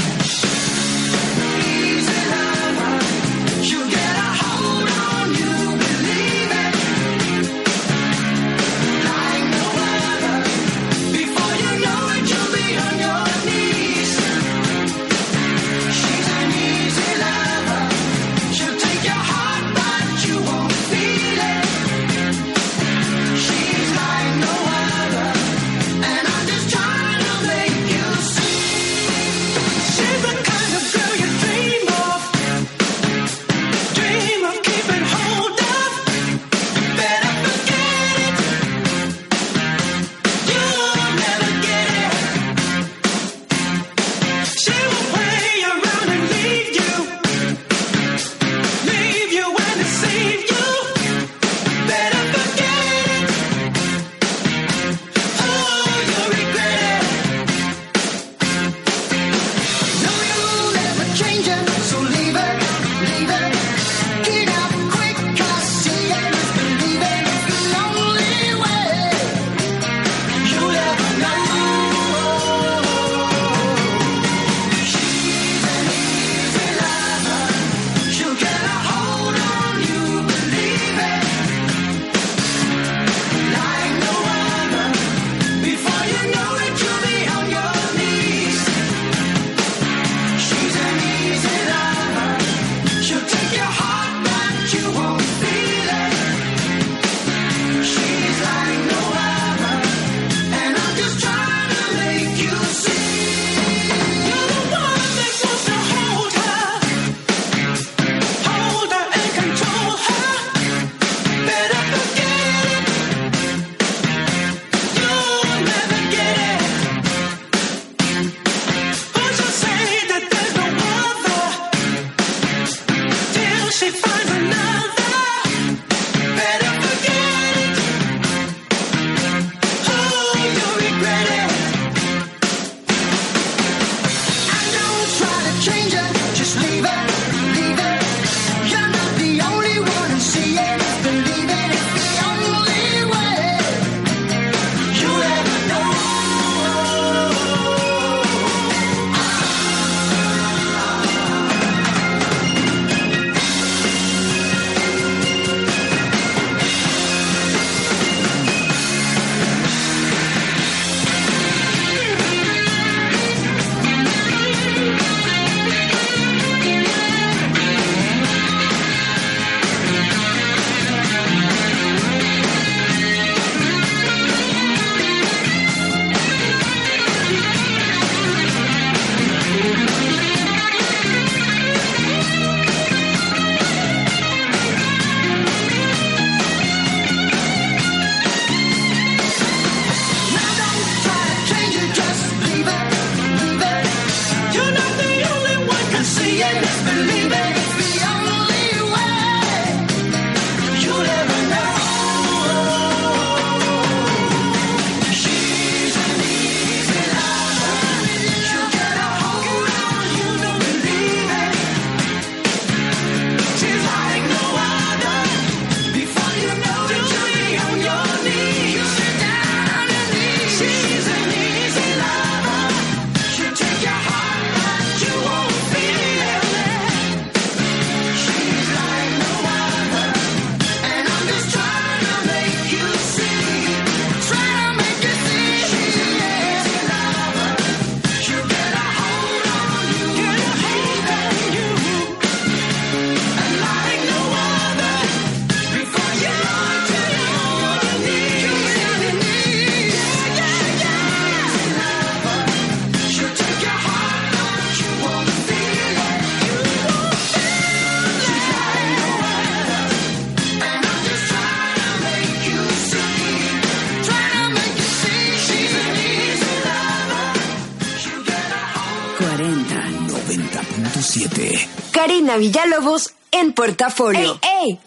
Villalobos 272.37 273.15
en 273.33 273.53
Portafolio. 273.53 274.39
¡Ey, 274.43 274.69
ey! 274.69 274.81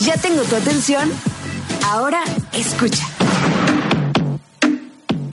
ya 0.00 0.16
tengo 0.16 0.42
tu 0.42 0.56
atención. 0.56 1.10
Ahora 1.84 2.22
escucha 2.52 3.07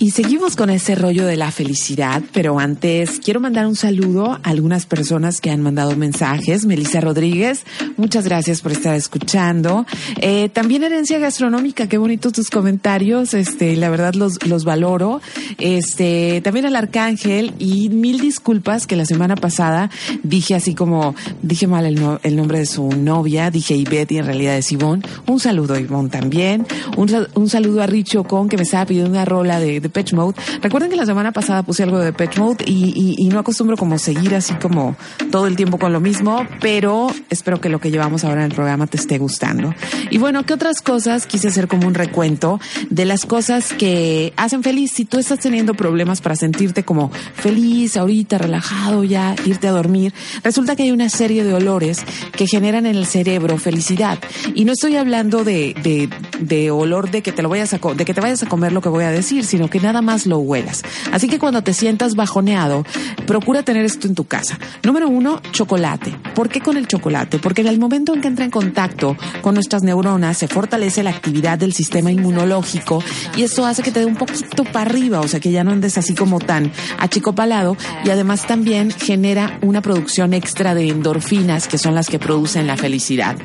y 0.05 0.11
seguimos 0.11 0.55
con 0.55 0.69
ese 0.69 0.93
rollo 0.93 1.25
de 1.25 1.35
la 1.35 1.49
felicidad, 1.49 2.21
pero 2.31 2.59
antes 2.59 3.19
quiero 3.23 3.39
mandar 3.39 3.65
un 3.65 3.75
saludo 3.75 4.33
a 4.33 4.39
algunas 4.43 4.85
personas 4.85 5.41
que 5.41 5.49
han 5.49 5.61
mandado 5.63 5.95
mensajes. 5.95 6.67
Melissa 6.67 7.01
Rodríguez, 7.01 7.63
muchas 7.97 8.25
gracias 8.25 8.61
por 8.61 8.71
estar 8.71 8.93
escuchando. 8.93 9.87
Eh, 10.21 10.49
también 10.49 10.83
Herencia 10.83 11.17
Gastronómica, 11.17 11.87
qué 11.89 11.97
bonitos 11.97 12.33
tus 12.33 12.51
comentarios, 12.51 13.33
este, 13.33 13.75
la 13.77 13.89
verdad 13.89 14.13
los, 14.13 14.45
los 14.45 14.63
valoro. 14.63 15.21
Este, 15.57 16.39
también 16.43 16.67
al 16.67 16.75
Arcángel 16.75 17.55
y 17.57 17.89
mil 17.89 18.19
disculpas 18.19 18.85
que 18.85 18.95
la 18.95 19.05
semana 19.05 19.35
pasada 19.35 19.89
dije 20.21 20.53
así 20.53 20.75
como, 20.75 21.15
dije 21.41 21.65
mal 21.65 21.83
el, 21.87 21.95
no- 21.95 22.19
el 22.21 22.35
nombre 22.35 22.59
de 22.59 22.67
su 22.67 22.89
novia, 22.91 23.49
dije 23.49 23.75
Ivette 23.75 24.11
en 24.19 24.27
realidad 24.27 24.55
es 24.55 24.71
Ivonne. 24.71 25.01
Un 25.25 25.39
saludo 25.39 25.73
a 25.73 25.79
Ivonne 25.79 26.09
también. 26.09 26.67
Un, 26.95 27.09
un 27.33 27.49
saludo 27.49 27.81
a 27.81 27.87
Richie 27.87 28.19
Ocon 28.19 28.49
que 28.49 28.57
me 28.57 28.61
estaba 28.63 28.85
pidiendo 28.85 29.09
una 29.09 29.25
rola 29.25 29.59
de 29.59 29.81
Depeche 29.95 30.15
Mode. 30.15 30.35
Recuerden 30.61 30.89
que 30.89 30.97
la 30.97 31.05
semana 31.05 31.31
pasada 31.31 31.63
puse 31.63 31.83
algo 31.83 31.97
de 31.99 32.05
Depeche 32.05 32.39
Mode 32.39 32.65
y, 32.67 33.15
y, 33.17 33.25
y 33.25 33.29
no 33.29 33.39
acostumbro 33.39 33.77
como 33.77 33.97
seguir 33.97 34.35
así 34.35 34.53
como 34.55 34.97
todo 35.31 35.47
el 35.47 35.55
tiempo 35.55 35.79
con 35.79 35.93
lo 35.93 36.01
mismo, 36.01 36.45
pero 36.59 37.07
espero 37.29 37.61
que 37.61 37.69
lo 37.69 37.79
que 37.79 37.91
llevamos 37.91 38.25
ahora 38.25 38.41
en 38.41 38.51
el 38.51 38.53
programa 38.53 38.87
te 38.87 38.97
esté 38.97 39.17
gustando. 39.17 39.73
Y 40.09 40.17
bueno, 40.17 40.45
¿qué 40.45 40.53
otras 40.53 40.81
cosas? 40.81 41.25
Quise 41.25 41.47
hacer 41.47 41.69
como 41.69 41.87
un 41.87 41.93
recuento 41.93 42.59
de 42.89 43.05
las 43.05 43.25
cosas 43.25 43.71
que 43.71 44.33
hacen 44.35 44.63
feliz. 44.63 44.91
Si 44.91 45.05
tú 45.05 45.17
estás 45.17 45.39
teniendo 45.39 45.75
problemas 45.75 46.19
para 46.19 46.35
sentirte 46.35 46.83
como 46.83 47.09
feliz, 47.35 47.95
ahorita, 47.95 48.37
relajado, 48.37 49.05
ya, 49.05 49.33
irte 49.45 49.69
a 49.69 49.71
dormir, 49.71 50.13
resulta 50.43 50.75
que 50.75 50.83
hay 50.83 50.91
una 50.91 51.07
serie 51.07 51.45
de 51.45 51.53
olores 51.53 52.03
que 52.33 52.47
generan 52.47 52.85
en 52.85 52.97
el 52.97 53.05
cerebro 53.05 53.57
felicidad. 53.57 54.19
Y 54.53 54.65
no 54.65 54.73
estoy 54.73 54.97
hablando 54.97 55.45
de, 55.45 56.69
olor 56.71 57.11
de 57.11 57.21
que 57.21 57.31
te 57.31 57.41
lo 57.41 57.47
vayas 57.47 57.71
de 57.71 58.05
que 58.05 58.13
te 58.13 58.21
vayas 58.21 58.43
a 58.43 58.47
comer 58.47 58.73
lo 58.73 58.81
que 58.81 58.89
voy 58.89 59.05
a 59.05 59.11
decir, 59.11 59.45
sino 59.45 59.69
que 59.69 59.74
nada 59.79 60.01
más 60.01 60.25
lo 60.25 60.39
huelas. 60.39 60.83
Así 61.11 61.27
que 61.27 61.39
cuando 61.39 61.61
te 61.63 61.73
sientas 61.73 62.15
bajoneado, 62.15 62.85
procura 63.25 63.63
tener 63.63 63.85
esto 63.85 64.07
en 64.07 64.15
tu 64.15 64.25
casa. 64.25 64.57
Número 64.83 65.07
uno, 65.07 65.41
chocolate. 65.51 66.15
¿Por 66.33 66.49
qué 66.49 66.61
con 66.61 66.77
el 66.77 66.87
chocolate? 66.87 67.39
Porque 67.39 67.61
en 67.61 67.67
el 67.67 67.79
momento 67.79 68.13
en 68.13 68.21
que 68.21 68.27
entra 68.27 68.45
en 68.45 68.51
contacto 68.51 69.17
con 69.41 69.55
nuestras 69.55 69.83
neuronas, 69.83 70.37
se 70.37 70.47
fortalece 70.47 71.03
la 71.03 71.09
actividad 71.09 71.57
del 71.57 71.73
sistema 71.73 72.11
inmunológico 72.11 73.03
y 73.35 73.43
eso 73.43 73.65
hace 73.65 73.83
que 73.83 73.91
te 73.91 73.99
dé 74.01 74.05
un 74.05 74.15
poquito 74.15 74.63
para 74.63 74.89
arriba, 74.89 75.21
o 75.21 75.27
sea 75.27 75.39
que 75.39 75.51
ya 75.51 75.63
no 75.63 75.71
andes 75.71 75.97
así 75.97 76.15
como 76.15 76.39
tan 76.39 76.71
achicopalado 76.99 77.77
y 78.03 78.09
además 78.09 78.45
también 78.47 78.91
genera 78.91 79.59
una 79.61 79.81
producción 79.81 80.33
extra 80.33 80.75
de 80.75 80.89
endorfinas 80.89 81.67
que 81.67 81.77
son 81.77 81.95
las 81.95 82.07
que 82.07 82.19
producen 82.19 82.67
la 82.67 82.77
felicidad. 82.77 83.35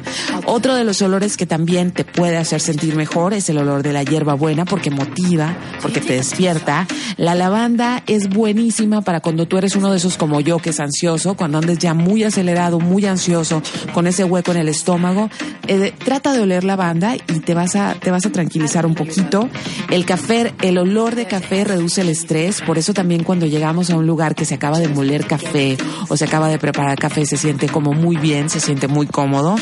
Otro 0.46 0.74
de 0.74 0.84
los 0.84 1.00
olores 1.02 1.36
que 1.36 1.46
también 1.46 1.90
te 1.90 2.04
puede 2.04 2.36
hacer 2.36 2.60
sentir 2.60 2.96
mejor 2.96 3.34
es 3.34 3.48
el 3.48 3.58
olor 3.58 3.82
de 3.82 3.92
la 3.92 4.02
hierba 4.02 4.34
buena 4.34 4.64
porque 4.64 4.90
motiva, 4.90 5.56
porque 5.82 6.00
te 6.00 6.14
despierta. 6.20 6.86
La 7.16 7.34
lavanda 7.34 8.02
es 8.06 8.28
buenísima 8.28 9.00
para 9.00 9.20
cuando 9.20 9.46
tú 9.46 9.56
eres 9.56 9.74
uno 9.74 9.90
de 9.90 9.96
esos 9.96 10.18
como 10.18 10.40
yo 10.40 10.58
que 10.58 10.70
es 10.70 10.80
ansioso, 10.80 11.34
cuando 11.34 11.58
andes 11.58 11.78
ya 11.78 11.94
muy 11.94 12.24
acelerado, 12.24 12.78
muy 12.78 13.06
ansioso, 13.06 13.62
con 13.94 14.06
ese 14.06 14.24
hueco 14.24 14.52
en 14.52 14.58
el 14.58 14.68
estómago. 14.68 15.30
Eh, 15.66 15.94
trata 16.04 16.32
de 16.32 16.40
oler 16.40 16.64
lavanda 16.64 17.16
y 17.16 17.40
te 17.40 17.54
vas 17.54 17.74
a 17.74 17.94
te 17.94 18.10
vas 18.10 18.26
a 18.26 18.32
tranquilizar 18.32 18.84
un 18.84 18.94
poquito. 18.94 19.48
El 19.90 20.04
café, 20.04 20.52
el 20.60 20.76
olor 20.76 21.14
de 21.14 21.26
café 21.26 21.64
reduce 21.64 22.02
el 22.02 22.10
estrés, 22.10 22.60
por 22.60 22.76
eso 22.76 22.92
también 22.92 23.24
cuando 23.24 23.46
llegamos 23.46 23.90
a 23.90 23.96
un 23.96 24.06
lugar 24.06 24.34
que 24.34 24.44
se 24.44 24.54
acaba 24.54 24.78
de 24.78 24.88
moler 24.88 25.26
café 25.26 25.78
o 26.08 26.16
se 26.16 26.24
acaba 26.24 26.48
de 26.48 26.58
preparar 26.58 26.98
café 26.98 27.24
se 27.24 27.38
siente 27.38 27.68
como 27.68 27.92
muy 27.92 28.16
bien, 28.16 28.50
se 28.50 28.60
siente 28.60 28.88
muy 28.88 29.06
cómodo 29.06 29.56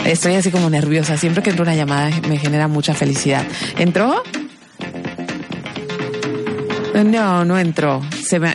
Estoy 0.05 0.35
así 0.35 0.51
como 0.51 0.71
nerviosa. 0.71 1.17
Siempre 1.17 1.43
que 1.43 1.51
entra 1.51 1.63
una 1.63 1.75
llamada 1.75 2.11
me 2.29 2.39
genera 2.39 2.69
mucha 2.69 2.95
felicidad. 2.95 3.45
¿Entró? 3.79 4.23
No, 6.95 7.45
no 7.45 7.59
entró. 7.59 8.01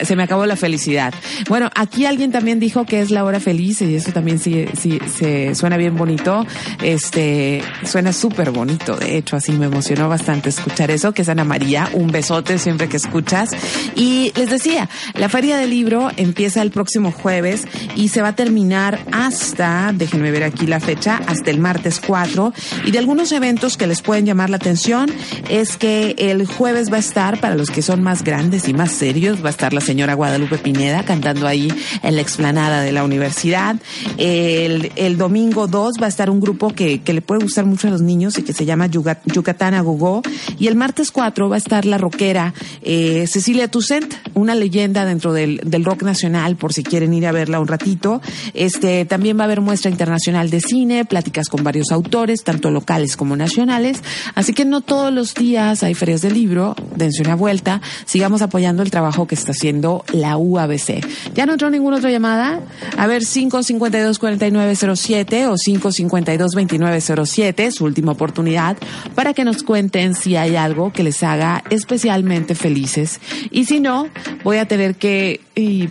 Se 0.03 0.15
me, 0.15 0.23
acabó 0.23 0.45
la 0.45 0.55
felicidad. 0.55 1.13
Bueno, 1.47 1.69
aquí 1.75 2.05
alguien 2.05 2.31
también 2.31 2.59
dijo 2.59 2.85
que 2.85 3.01
es 3.01 3.11
la 3.11 3.23
hora 3.23 3.39
feliz 3.39 3.81
y 3.81 3.95
eso 3.95 4.11
también 4.11 4.39
sí, 4.39 4.65
sí 4.79 4.99
se 5.15 5.55
suena 5.55 5.77
bien 5.77 5.95
bonito. 5.95 6.45
Este, 6.81 7.61
suena 7.83 8.13
súper 8.13 8.51
bonito. 8.51 8.95
De 8.95 9.17
hecho, 9.17 9.35
así 9.35 9.51
me 9.53 9.67
emocionó 9.67 10.09
bastante 10.09 10.49
escuchar 10.49 10.91
eso, 10.91 11.13
que 11.13 11.21
es 11.21 11.29
Ana 11.29 11.43
María. 11.43 11.89
Un 11.93 12.07
besote 12.07 12.57
siempre 12.57 12.89
que 12.89 12.97
escuchas. 12.97 13.51
Y 13.95 14.31
les 14.35 14.49
decía, 14.49 14.89
la 15.15 15.29
feria 15.29 15.57
del 15.57 15.69
libro 15.69 16.09
empieza 16.17 16.61
el 16.61 16.71
próximo 16.71 17.11
jueves 17.11 17.67
y 17.95 18.09
se 18.09 18.21
va 18.21 18.29
a 18.29 18.35
terminar 18.35 18.99
hasta, 19.11 19.91
déjenme 19.93 20.31
ver 20.31 20.43
aquí 20.43 20.67
la 20.67 20.79
fecha, 20.79 21.21
hasta 21.27 21.51
el 21.51 21.59
martes 21.59 22.01
4. 22.05 22.53
Y 22.85 22.91
de 22.91 22.99
algunos 22.99 23.31
eventos 23.31 23.77
que 23.77 23.87
les 23.87 24.01
pueden 24.01 24.25
llamar 24.25 24.49
la 24.49 24.57
atención 24.57 25.11
es 25.49 25.77
que 25.77 26.15
el 26.17 26.45
jueves 26.45 26.91
va 26.91 26.97
a 26.97 26.99
estar, 26.99 27.39
para 27.39 27.55
los 27.55 27.69
que 27.69 27.81
son 27.81 28.01
más 28.01 28.23
grandes 28.23 28.67
y 28.67 28.73
más 28.73 28.91
serios, 28.91 29.43
va 29.43 29.47
a 29.47 29.51
estar 29.51 29.68
la 29.73 29.81
señora 29.81 30.13
Guadalupe 30.13 30.57
Pineda 30.57 31.03
cantando 31.03 31.47
ahí 31.47 31.71
en 32.03 32.15
la 32.15 32.21
explanada 32.21 32.81
de 32.81 32.91
la 32.91 33.03
universidad. 33.03 33.75
El, 34.17 34.91
el 34.95 35.17
domingo 35.17 35.67
2 35.67 35.95
va 36.01 36.05
a 36.05 36.09
estar 36.09 36.29
un 36.29 36.39
grupo 36.39 36.69
que, 36.69 37.01
que 37.01 37.13
le 37.13 37.21
puede 37.21 37.43
gustar 37.43 37.65
mucho 37.65 37.87
a 37.87 37.91
los 37.91 38.01
niños 38.01 38.37
y 38.37 38.43
que 38.43 38.53
se 38.53 38.65
llama 38.65 38.87
Yucatán 38.87 39.73
Agogó. 39.73 40.21
Y 40.57 40.67
el 40.67 40.75
martes 40.75 41.11
4 41.11 41.49
va 41.49 41.55
a 41.55 41.57
estar 41.57 41.85
la 41.85 41.97
rockera 41.97 42.53
eh, 42.81 43.25
Cecilia 43.27 43.67
Toussaint, 43.67 44.13
una 44.33 44.55
leyenda 44.55 45.05
dentro 45.05 45.33
del, 45.33 45.61
del 45.63 45.85
rock 45.85 46.03
nacional, 46.03 46.55
por 46.55 46.73
si 46.73 46.83
quieren 46.83 47.13
ir 47.13 47.27
a 47.27 47.31
verla 47.31 47.59
un 47.59 47.67
ratito. 47.67 48.21
Este, 48.53 49.05
también 49.05 49.37
va 49.37 49.41
a 49.41 49.45
haber 49.45 49.61
muestra 49.61 49.91
internacional 49.91 50.49
de 50.49 50.61
cine, 50.61 51.05
pláticas 51.05 51.49
con 51.49 51.63
varios 51.63 51.91
autores, 51.91 52.43
tanto 52.43 52.71
locales 52.71 53.17
como 53.17 53.35
nacionales. 53.35 54.01
Así 54.35 54.53
que 54.53 54.65
no 54.65 54.81
todos 54.81 55.13
los 55.13 55.33
días 55.33 55.83
hay 55.83 55.93
ferias 55.93 56.21
del 56.21 56.33
libro, 56.33 56.75
dense 56.95 57.21
una 57.21 57.35
vuelta, 57.35 57.81
sigamos 58.05 58.41
apoyando 58.41 58.83
el 58.83 58.91
trabajo 58.91 59.27
que 59.27 59.35
está 59.35 59.48
haciendo 59.51 60.03
la 60.13 60.37
UABC. 60.37 61.05
¿Ya 61.33 61.45
no 61.45 61.53
entró 61.53 61.69
ninguna 61.69 61.97
otra 61.97 62.11
llamada? 62.11 62.61
A 62.97 63.07
ver, 63.07 63.23
552-4907 63.23 65.47
o 65.47 65.55
552-2907, 65.55 67.71
su 67.71 67.85
última 67.85 68.11
oportunidad, 68.11 68.77
para 69.15 69.33
que 69.33 69.43
nos 69.43 69.63
cuenten 69.63 70.13
si 70.15 70.35
hay 70.35 70.55
algo 70.55 70.93
que 70.93 71.03
les 71.03 71.23
haga 71.23 71.63
especialmente 71.69 72.55
felices. 72.55 73.19
Y 73.51 73.65
si 73.65 73.79
no, 73.79 74.07
voy 74.43 74.57
a 74.57 74.67
tener 74.67 74.95
que 74.95 75.41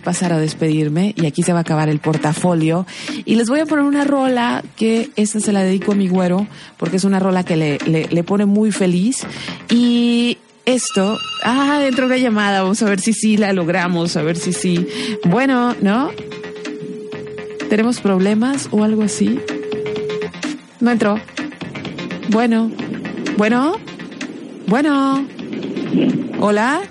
pasar 0.03 0.33
a 0.33 0.39
despedirme 0.39 1.13
y 1.15 1.25
aquí 1.25 1.43
se 1.43 1.53
va 1.53 1.59
a 1.59 1.61
acabar 1.61 1.89
el 1.89 1.99
portafolio. 1.99 2.85
Y 3.25 3.35
les 3.35 3.49
voy 3.49 3.59
a 3.59 3.65
poner 3.65 3.85
una 3.85 4.03
rola 4.03 4.63
que 4.75 5.11
esta 5.15 5.39
se 5.39 5.51
la 5.51 5.63
dedico 5.63 5.91
a 5.91 5.95
mi 5.95 6.07
güero 6.07 6.47
porque 6.77 6.97
es 6.97 7.03
una 7.03 7.19
rola 7.19 7.43
que 7.43 7.55
le, 7.55 7.77
le, 7.85 8.07
le 8.07 8.23
pone 8.23 8.45
muy 8.45 8.71
feliz. 8.71 9.25
Y 9.69 10.37
esto, 10.73 11.17
ah, 11.43 11.79
dentro 11.81 12.07
de 12.07 12.13
una 12.15 12.23
llamada, 12.23 12.61
vamos 12.61 12.81
a 12.83 12.85
ver 12.85 12.99
si 12.99 13.13
sí 13.13 13.37
la 13.37 13.53
logramos, 13.53 14.15
a 14.15 14.21
ver 14.21 14.37
si 14.37 14.53
sí. 14.53 14.87
Bueno, 15.25 15.75
¿no? 15.81 16.11
¿Tenemos 17.69 18.01
problemas 18.01 18.67
o 18.71 18.83
algo 18.83 19.03
así? 19.03 19.39
No 20.79 20.91
entró. 20.91 21.19
Bueno. 22.29 22.71
Bueno. 23.37 23.77
Bueno. 24.67 25.25
Hola. 26.39 26.81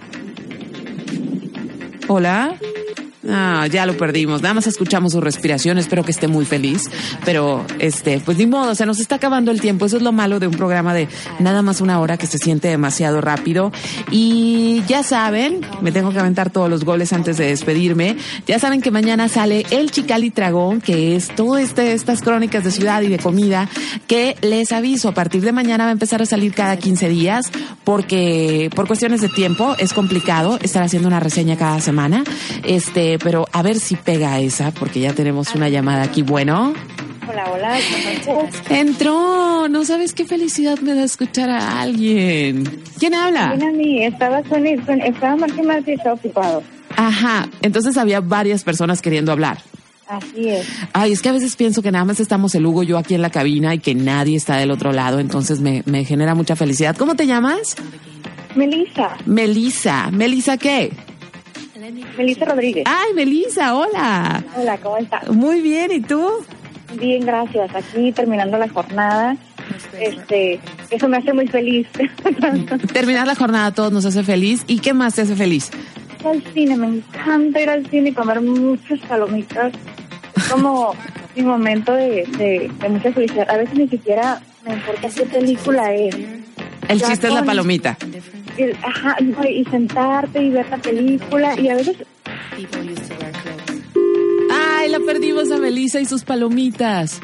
Hola. 2.09 2.57
Ah, 3.31 3.66
ya 3.70 3.85
lo 3.85 3.97
perdimos. 3.97 4.41
Nada 4.43 4.55
más 4.55 4.66
escuchamos 4.66 5.12
su 5.12 5.20
respiración. 5.20 5.76
Espero 5.79 6.03
que 6.03 6.12
esté 6.12 6.29
muy 6.29 6.47
feliz. 6.47 6.83
Pero, 7.24 7.64
este, 7.79 8.20
pues 8.20 8.39
ni 8.39 8.47
modo, 8.47 8.74
se 8.74 8.87
nos 8.87 9.01
está 9.01 9.16
acabando 9.16 9.51
el 9.51 9.61
tiempo. 9.61 9.87
Eso 9.87 9.99
es 9.99 10.03
lo 10.03 10.12
malo 10.12 10.41
de 10.41 10.47
un 10.47 10.55
programa 10.55 10.95
de 10.95 11.09
nada 11.39 11.62
más 11.62 11.81
una 11.81 12.01
hora 12.01 12.16
que 12.16 12.26
se 12.26 12.39
siente 12.39 12.68
demasiado 12.68 13.20
rápido. 13.20 13.70
Y 14.11 14.83
ya 14.89 15.03
saben, 15.03 15.61
me 15.83 15.93
tengo 15.93 16.11
que 16.11 16.18
aventar 16.18 16.51
todos 16.51 16.70
los 16.70 16.85
goles 16.85 17.12
antes 17.12 17.37
de 17.37 17.49
despedirme. 17.49 18.16
Ya 18.47 18.59
saben 18.59 18.81
que 18.81 18.91
mañana 18.91 19.29
sale 19.29 19.66
el 19.70 19.91
Chicali 19.91 20.31
Tragón, 20.31 20.81
que 20.81 21.14
es 21.14 21.29
todo 21.29 21.59
este, 21.59 21.93
estas 21.93 22.22
crónicas 22.22 22.64
de 22.64 22.70
ciudad 22.70 23.03
y 23.03 23.09
de 23.09 23.18
comida, 23.18 23.68
que 24.07 24.37
les 24.41 24.72
aviso, 24.72 25.09
a 25.09 25.14
partir 25.14 25.43
de 25.43 25.53
mañana 25.53 25.85
va 25.85 25.91
a 25.91 25.93
empezar 25.93 26.22
a 26.22 26.26
salir 26.26 26.55
cada 26.55 26.76
15 26.76 27.09
días, 27.09 27.51
porque 27.85 28.70
por 28.74 28.87
cuestiones 28.87 29.20
de 29.20 29.29
tiempo 29.29 29.76
es 29.79 29.93
complicado 29.93 30.59
estar 30.62 30.83
haciendo 30.83 31.09
una 31.09 31.20
reseña 31.20 31.57
cada 31.57 31.81
semana. 31.81 32.24
Este, 32.64 33.17
pero 33.22 33.46
a 33.52 33.62
ver 33.62 33.78
si 33.78 33.96
pega 33.96 34.38
esa, 34.40 34.70
porque 34.72 35.00
ya 35.00 35.12
tenemos 35.12 35.54
una 35.54 35.68
llamada 35.68 36.02
aquí. 36.02 36.22
Bueno. 36.22 36.74
Hola, 37.28 37.44
hola. 37.52 37.78
Entró, 38.70 39.68
no 39.68 39.84
sabes 39.84 40.14
qué 40.14 40.24
felicidad 40.24 40.78
me 40.80 40.94
da 40.94 41.04
escuchar 41.04 41.50
a 41.50 41.80
alguien. 41.82 42.64
¿Quién 42.98 43.14
habla? 43.14 43.50
Ven 43.50 43.62
a 43.68 43.72
mí, 43.72 44.02
estaba, 44.04 44.42
suene- 44.44 44.80
estaba 45.06 45.36
Martín 45.36 45.66
Martí, 45.66 45.92
estaba 45.92 46.14
ocupado. 46.14 46.62
Ajá, 46.96 47.48
entonces 47.62 47.96
había 47.96 48.20
varias 48.20 48.64
personas 48.64 49.02
queriendo 49.02 49.30
hablar. 49.32 49.58
Así 50.08 50.48
es. 50.48 50.66
Ay, 50.94 51.12
es 51.12 51.20
que 51.20 51.28
a 51.28 51.32
veces 51.32 51.54
pienso 51.54 51.82
que 51.82 51.92
nada 51.92 52.06
más 52.06 52.18
estamos 52.18 52.54
el 52.54 52.64
Hugo 52.64 52.82
yo 52.82 52.96
aquí 52.96 53.14
en 53.14 53.20
la 53.20 53.28
cabina 53.30 53.74
y 53.74 53.78
que 53.78 53.94
nadie 53.94 54.36
está 54.36 54.56
del 54.56 54.70
otro 54.70 54.92
lado, 54.92 55.18
entonces 55.20 55.60
me, 55.60 55.82
me 55.84 56.04
genera 56.06 56.34
mucha 56.34 56.56
felicidad. 56.56 56.96
¿Cómo 56.96 57.14
te 57.14 57.26
llamas? 57.26 57.76
Melissa. 58.56 59.16
Melisa. 59.26 60.10
¿Melisa 60.10 60.56
qué? 60.56 60.92
Melissa 62.16 62.45
Rodríguez. 62.45 62.85
Ay, 62.87 63.14
Melisa, 63.14 63.74
hola. 63.74 64.43
Hola, 64.57 64.79
¿cómo 64.79 64.97
estás? 64.97 65.29
Muy 65.29 65.61
bien, 65.61 65.91
¿y 65.93 66.01
tú? 66.01 66.29
Bien, 66.99 67.24
gracias. 67.24 67.74
Aquí 67.74 68.12
terminando 68.12 68.59
la 68.59 68.68
jornada. 68.68 69.37
Este, 70.01 70.61
eso 70.91 71.09
me 71.09 71.18
hace 71.18 71.33
muy 71.33 71.47
feliz. 71.47 71.87
Terminar 72.93 73.26
la 73.26 73.35
jornada 73.35 73.66
a 73.66 73.74
todos 73.74 73.93
nos 73.93 74.05
hace 74.05 74.24
feliz. 74.24 74.64
¿Y 74.66 74.81
qué 74.81 74.95
más 74.95 75.14
te 75.14 75.22
hace 75.22 75.37
feliz? 75.37 75.70
Ir 76.20 76.26
al 76.26 76.43
cine, 76.53 76.76
me 76.76 76.87
encanta 76.89 77.61
ir 77.61 77.70
al 77.70 77.87
cine 77.87 78.11
y 78.11 78.12
comer 78.12 78.41
muchas 78.41 78.99
palomitas. 79.01 79.72
Es 80.37 80.45
como 80.49 80.95
mi 81.37 81.43
momento 81.43 81.93
de, 81.93 82.26
de, 82.39 82.70
de 82.81 82.89
mucha 82.89 83.12
felicidad. 83.12 83.49
A 83.51 83.57
veces 83.57 83.79
ni 83.79 83.89
siquiera 83.89 84.41
me 84.64 84.74
importa 84.74 85.09
qué 85.14 85.22
película 85.24 85.95
es. 85.95 86.16
El 86.89 87.03
chiste 87.03 87.28
es 87.28 87.34
la 87.34 87.45
palomita. 87.45 87.97
el- 88.57 88.76
ajá, 88.82 89.16
no, 89.20 89.45
y 89.49 89.64
sentarte 89.66 90.43
y 90.43 90.51
ver 90.51 90.68
la 90.68 90.78
película 90.78 91.59
y 91.61 91.68
a 91.68 91.76
veces 91.76 91.97
Ay, 94.51 94.89
la 94.91 95.01
perdimos 95.01 95.51
a 95.51 95.59
Melisa 95.59 96.01
y 96.01 96.05
sus 96.07 96.24
palomitas. 96.24 97.20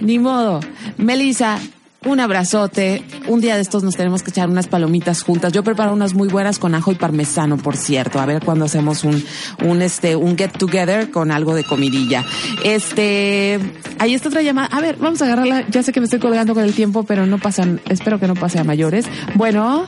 Ni 0.00 0.18
modo. 0.18 0.60
Melisa, 0.96 1.58
un 2.04 2.20
abrazote. 2.20 3.02
Un 3.28 3.40
día 3.40 3.56
de 3.56 3.62
estos 3.62 3.82
nos 3.82 3.96
tenemos 3.96 4.22
que 4.22 4.30
echar 4.30 4.48
unas 4.48 4.66
palomitas 4.68 5.22
juntas. 5.22 5.52
Yo 5.52 5.62
preparo 5.62 5.92
unas 5.92 6.14
muy 6.14 6.28
buenas 6.28 6.58
con 6.58 6.74
ajo 6.74 6.92
y 6.92 6.94
parmesano, 6.94 7.56
por 7.58 7.76
cierto. 7.76 8.20
A 8.20 8.26
ver 8.26 8.42
cuándo 8.44 8.64
hacemos 8.64 9.04
un, 9.04 9.22
un 9.64 9.82
este, 9.82 10.16
un 10.16 10.36
get 10.36 10.52
together 10.52 11.10
con 11.10 11.30
algo 11.30 11.54
de 11.54 11.64
comidilla. 11.64 12.24
Este, 12.64 13.58
ahí 13.98 14.14
está 14.14 14.28
otra 14.28 14.42
llamada. 14.42 14.68
A 14.68 14.80
ver, 14.80 14.96
vamos 14.96 15.20
a 15.22 15.26
agarrarla. 15.26 15.66
Ya 15.68 15.82
sé 15.82 15.92
que 15.92 16.00
me 16.00 16.04
estoy 16.04 16.20
colgando 16.20 16.54
con 16.54 16.64
el 16.64 16.74
tiempo, 16.74 17.02
pero 17.02 17.26
no 17.26 17.38
pasan, 17.38 17.80
espero 17.88 18.18
que 18.18 18.26
no 18.26 18.34
pase 18.34 18.58
a 18.58 18.64
mayores. 18.64 19.06
Bueno. 19.34 19.86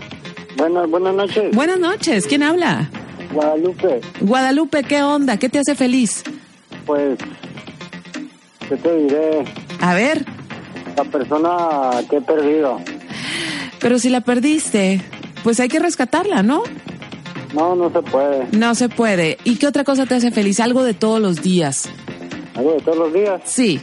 Buenas, 0.57 0.89
buenas 0.91 1.15
noches. 1.15 1.55
Buenas 1.55 1.79
noches. 1.79 2.27
¿Quién 2.27 2.43
habla? 2.43 2.91
Guadalupe, 3.33 4.01
Guadalupe, 4.21 4.85
¿qué 4.85 5.03
onda? 5.03 5.39
¿Qué 5.39 5.49
te 5.49 5.59
hace 5.59 5.75
feliz? 5.75 6.23
pues, 6.85 7.19
¿qué 8.69 8.77
te 8.77 8.97
diré? 8.97 9.45
A 9.81 9.95
ver. 9.95 10.27
La 10.97 11.05
persona 11.05 11.91
que 12.09 12.17
he 12.17 12.21
perdido. 12.21 12.81
Pero 13.81 13.99
si 13.99 14.11
la 14.11 14.21
perdiste, 14.21 15.03
pues 15.43 15.59
hay 15.61 15.69
que 15.69 15.79
rescatarla, 15.79 16.43
¿no? 16.43 16.63
No, 17.55 17.75
no 17.75 17.91
se 17.93 18.01
puede. 18.03 18.47
No 18.53 18.75
se 18.75 18.89
puede. 18.89 19.39
¿Y 19.45 19.57
qué 19.57 19.67
otra 19.67 19.85
cosa 19.85 20.07
te 20.07 20.15
hace 20.15 20.31
feliz? 20.31 20.61
Algo 20.61 20.85
de 20.85 20.95
todos 20.95 21.21
los 21.21 21.43
días. 21.43 21.89
¿Algo 22.55 22.73
de 22.73 22.81
todos 22.81 22.99
los 22.99 23.13
días? 23.13 23.41
Sí. 23.45 23.81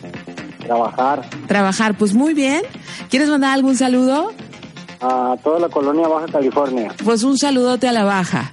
Trabajar. 0.66 1.30
Trabajar, 1.48 1.98
pues 1.98 2.14
muy 2.14 2.34
bien. 2.34 2.62
¿Quieres 3.10 3.30
mandar 3.30 3.54
algún 3.54 3.76
saludo? 3.76 4.32
A 5.02 5.36
toda 5.44 5.60
la 5.60 5.70
colonia 5.70 6.08
Baja 6.08 6.28
California. 6.32 6.94
Pues 7.04 7.24
un 7.24 7.38
saludote 7.38 7.88
a 7.88 7.92
la 7.92 8.04
baja. 8.04 8.52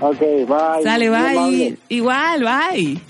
Ok, 0.00 0.20
bye. 0.20 0.82
Sale, 0.82 1.10
bye. 1.10 1.78
Igual, 1.88 2.44
bye. 2.44 3.00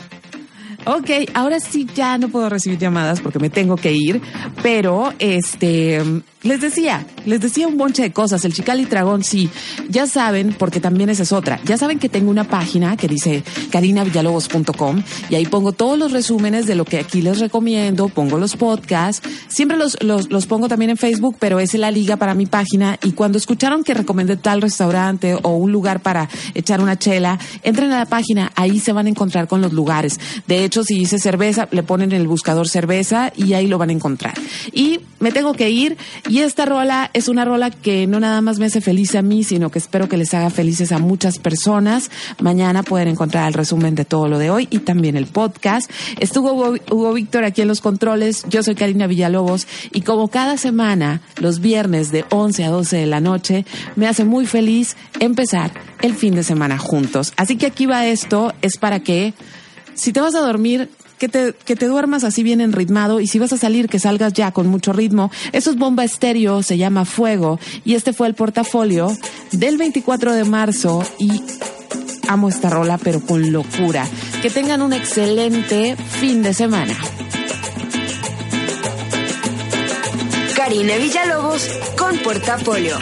Ok, 0.89 1.11
ahora 1.35 1.59
sí 1.59 1.85
ya 1.97 2.17
no 2.17 2.29
puedo 2.29 2.49
recibir 2.49 2.79
llamadas 2.79 3.21
porque 3.21 3.41
me 3.41 3.51
tengo 3.51 3.75
que 3.75 3.93
ir, 3.93 4.23
pero 4.63 5.13
este, 5.19 6.01
les 6.43 6.61
decía, 6.61 7.07
les 7.25 7.41
decía 7.41 7.67
un 7.67 7.77
bonche 7.77 8.03
de 8.03 8.13
cosas. 8.13 8.45
El 8.45 8.53
Chicali 8.53 8.85
Dragón, 8.85 9.25
sí, 9.25 9.51
ya 9.89 10.07
saben, 10.07 10.55
porque 10.59 10.81
también 10.81 11.11
esa 11.11 11.25
es 11.25 11.33
otra. 11.33 11.61
Ya 11.65 11.77
saben 11.77 11.99
que 11.99 12.09
tengo 12.09 12.31
una 12.31 12.45
página 12.45 12.97
que 12.97 13.09
dice 13.09 13.43
carinavillalobos.com 13.71 15.03
y 15.31 15.35
ahí 15.35 15.47
pongo 15.47 15.73
todos 15.73 15.99
los 15.99 16.13
resúmenes 16.13 16.67
de 16.67 16.75
lo 16.75 16.85
que 16.85 16.99
aquí 16.99 17.23
les 17.23 17.41
recomiendo, 17.41 18.09
pongo 18.09 18.39
los 18.39 18.57
podcasts, 18.57 19.29
siempre 19.49 19.77
los, 19.77 19.97
los, 20.03 20.31
los 20.31 20.47
pongo 20.47 20.69
también 20.69 20.91
en 20.91 20.97
Facebook, 20.97 21.37
pero 21.39 21.59
es 21.59 21.75
la 21.75 21.91
liga 21.91 22.17
para 22.17 22.35
mi 22.35 22.47
página 22.47 22.99
y 23.03 23.13
cuando 23.13 23.39
escucharon 23.39 23.83
que 23.83 23.95
recomendé 23.95 24.37
tal 24.37 24.63
restaurante 24.63 25.37
o 25.43 25.57
un 25.57 25.73
lugar 25.73 26.01
para 26.01 26.29
echar 26.55 26.81
una 26.81 26.99
chela, 26.99 27.39
entren 27.63 27.93
a 27.93 27.99
la 27.99 28.07
página, 28.07 28.53
ahí 28.55 28.79
se 28.79 28.93
van 28.93 29.07
a 29.07 29.11
encontrar 29.11 29.49
con 29.49 29.61
los 29.61 29.73
lugares. 29.73 30.21
De 30.47 30.65
hecho, 30.65 30.85
si 30.85 30.95
dice 30.95 31.19
cerveza, 31.19 31.69
le 31.71 31.83
ponen 31.83 32.13
en 32.13 32.21
el 32.21 32.29
buscador 32.29 32.69
cerveza 32.69 33.33
y 33.37 33.55
ahí 33.55 33.67
lo 33.67 33.79
van 33.79 33.91
a 33.91 33.93
encontrar. 33.93 34.35
Y 34.73 35.01
me 35.19 35.33
tengo 35.33 35.55
que 35.55 35.71
ir 35.71 35.97
y 36.29 36.36
esta 36.41 36.65
rola 36.65 37.11
es 37.13 37.29
una 37.29 37.45
rola 37.45 37.71
que 37.71 38.07
no 38.07 38.21
nada 38.21 38.41
más 38.41 38.59
me 38.59 38.67
hace 38.67 38.81
feliz 38.81 39.15
a 39.15 39.23
mí, 39.23 39.45
sino 39.45 39.71
que 39.71 39.79
espero 39.79 40.09
que 40.09 40.17
les 40.17 40.35
haga 40.35 40.51
felices 40.51 40.93
a 40.93 40.99
muchas 40.99 41.39
personas. 41.39 42.11
Mañana 42.41 42.83
pueden 42.83 43.09
encontrar 43.09 43.49
el 43.49 43.55
resumen 43.55 43.95
de 43.95 44.05
todo 44.05 44.29
lo 44.29 44.39
de 44.39 44.51
hoy 44.51 44.67
y 44.71 44.81
también 44.81 45.17
el 45.17 45.27
podcast. 45.27 45.91
Estuvo 46.19 46.53
Hugo, 46.53 46.77
Hugo 46.91 47.13
Víctor 47.13 47.45
aquí 47.45 47.63
en 47.63 47.69
los 47.69 47.81
controles. 47.81 48.45
Yo 48.49 48.63
soy 48.63 48.75
Karina 48.75 49.07
Villalobos 49.07 49.67
y 49.93 50.01
como 50.03 50.29
cada 50.29 50.57
semana, 50.57 51.21
los 51.41 51.61
viernes 51.61 52.11
de 52.11 52.25
11 52.31 52.65
a 52.65 52.71
12 52.71 52.97
de 52.97 53.07
la 53.07 53.21
noche, 53.21 53.65
me 53.95 54.07
hace 54.07 54.25
muy 54.25 54.47
feliz 54.47 54.97
empezar 55.21 55.73
el 56.03 56.15
fin 56.15 56.35
de 56.35 56.43
semana 56.43 56.79
juntos. 56.79 57.33
Así 57.37 57.57
que 57.57 57.67
aquí 57.67 57.87
va 57.87 58.07
esto, 58.07 58.53
es 58.63 58.79
para 58.79 59.01
que 59.01 59.35
si 59.97 60.13
te 60.13 60.21
vas 60.21 60.35
a 60.35 60.41
dormir, 60.41 60.91
que 61.19 61.29
te, 61.29 61.55
que 61.65 61.77
te 61.77 61.87
duermas 61.87 62.25
así 62.25 62.43
bien 62.43 62.61
enritmado 62.61 63.21
y 63.21 63.27
si 63.27 63.39
vas 63.39 63.53
a 63.53 63.57
salir, 63.57 63.89
que 63.89 63.99
salgas 63.99 64.33
ya 64.33 64.53
con 64.53 64.67
mucho 64.67 64.93
ritmo. 64.93 65.31
Eso 65.53 65.71
es 65.71 65.77
Bomba 65.77 66.05
Estéreo, 66.05 66.63
se 66.63 66.79
llama 66.79 67.05
Fuego 67.05 67.59
y 67.85 67.95
este 67.95 68.13
fue 68.13 68.27
el 68.29 68.35
portafolio 68.35 69.17
del 69.53 69.79
24 69.79 70.33
de 70.35 70.45
marzo 70.45 71.05
y 71.19 71.43
amo 72.29 72.49
esta 72.49 72.71
rola 72.71 72.99
pero 72.99 73.21
con 73.21 73.53
locura. 73.53 74.07
Que 74.43 74.51
tengan 74.51 74.83
un 74.83 74.93
excelente 74.93 75.97
fin 75.97 76.43
de 76.43 76.55
semana. 76.55 76.95
Karina 80.57 80.97
Villalobos 80.97 81.69
con 81.97 82.19
Portafolio. 82.19 82.97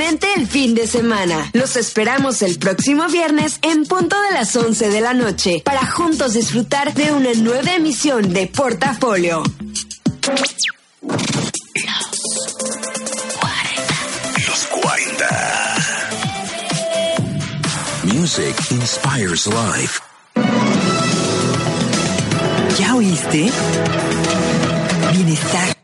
El 0.00 0.48
fin 0.48 0.74
de 0.74 0.88
semana. 0.88 1.50
Los 1.52 1.76
esperamos 1.76 2.42
el 2.42 2.58
próximo 2.58 3.06
viernes 3.08 3.58
en 3.62 3.84
punto 3.84 4.20
de 4.22 4.32
las 4.32 4.56
11 4.56 4.88
de 4.88 5.00
la 5.00 5.14
noche 5.14 5.62
para 5.64 5.86
juntos 5.86 6.32
disfrutar 6.32 6.94
de 6.94 7.12
una 7.12 7.32
nueva 7.34 7.74
emisión 7.74 8.32
de 8.32 8.48
Portafolio. 8.48 9.42
Los 14.46 14.66
40. 14.66 15.76
Music 18.04 18.56
inspires 18.70 19.46
life. 19.46 20.00
¿Ya 22.78 22.96
oíste? 22.96 23.50
Bienestar. 25.12 25.83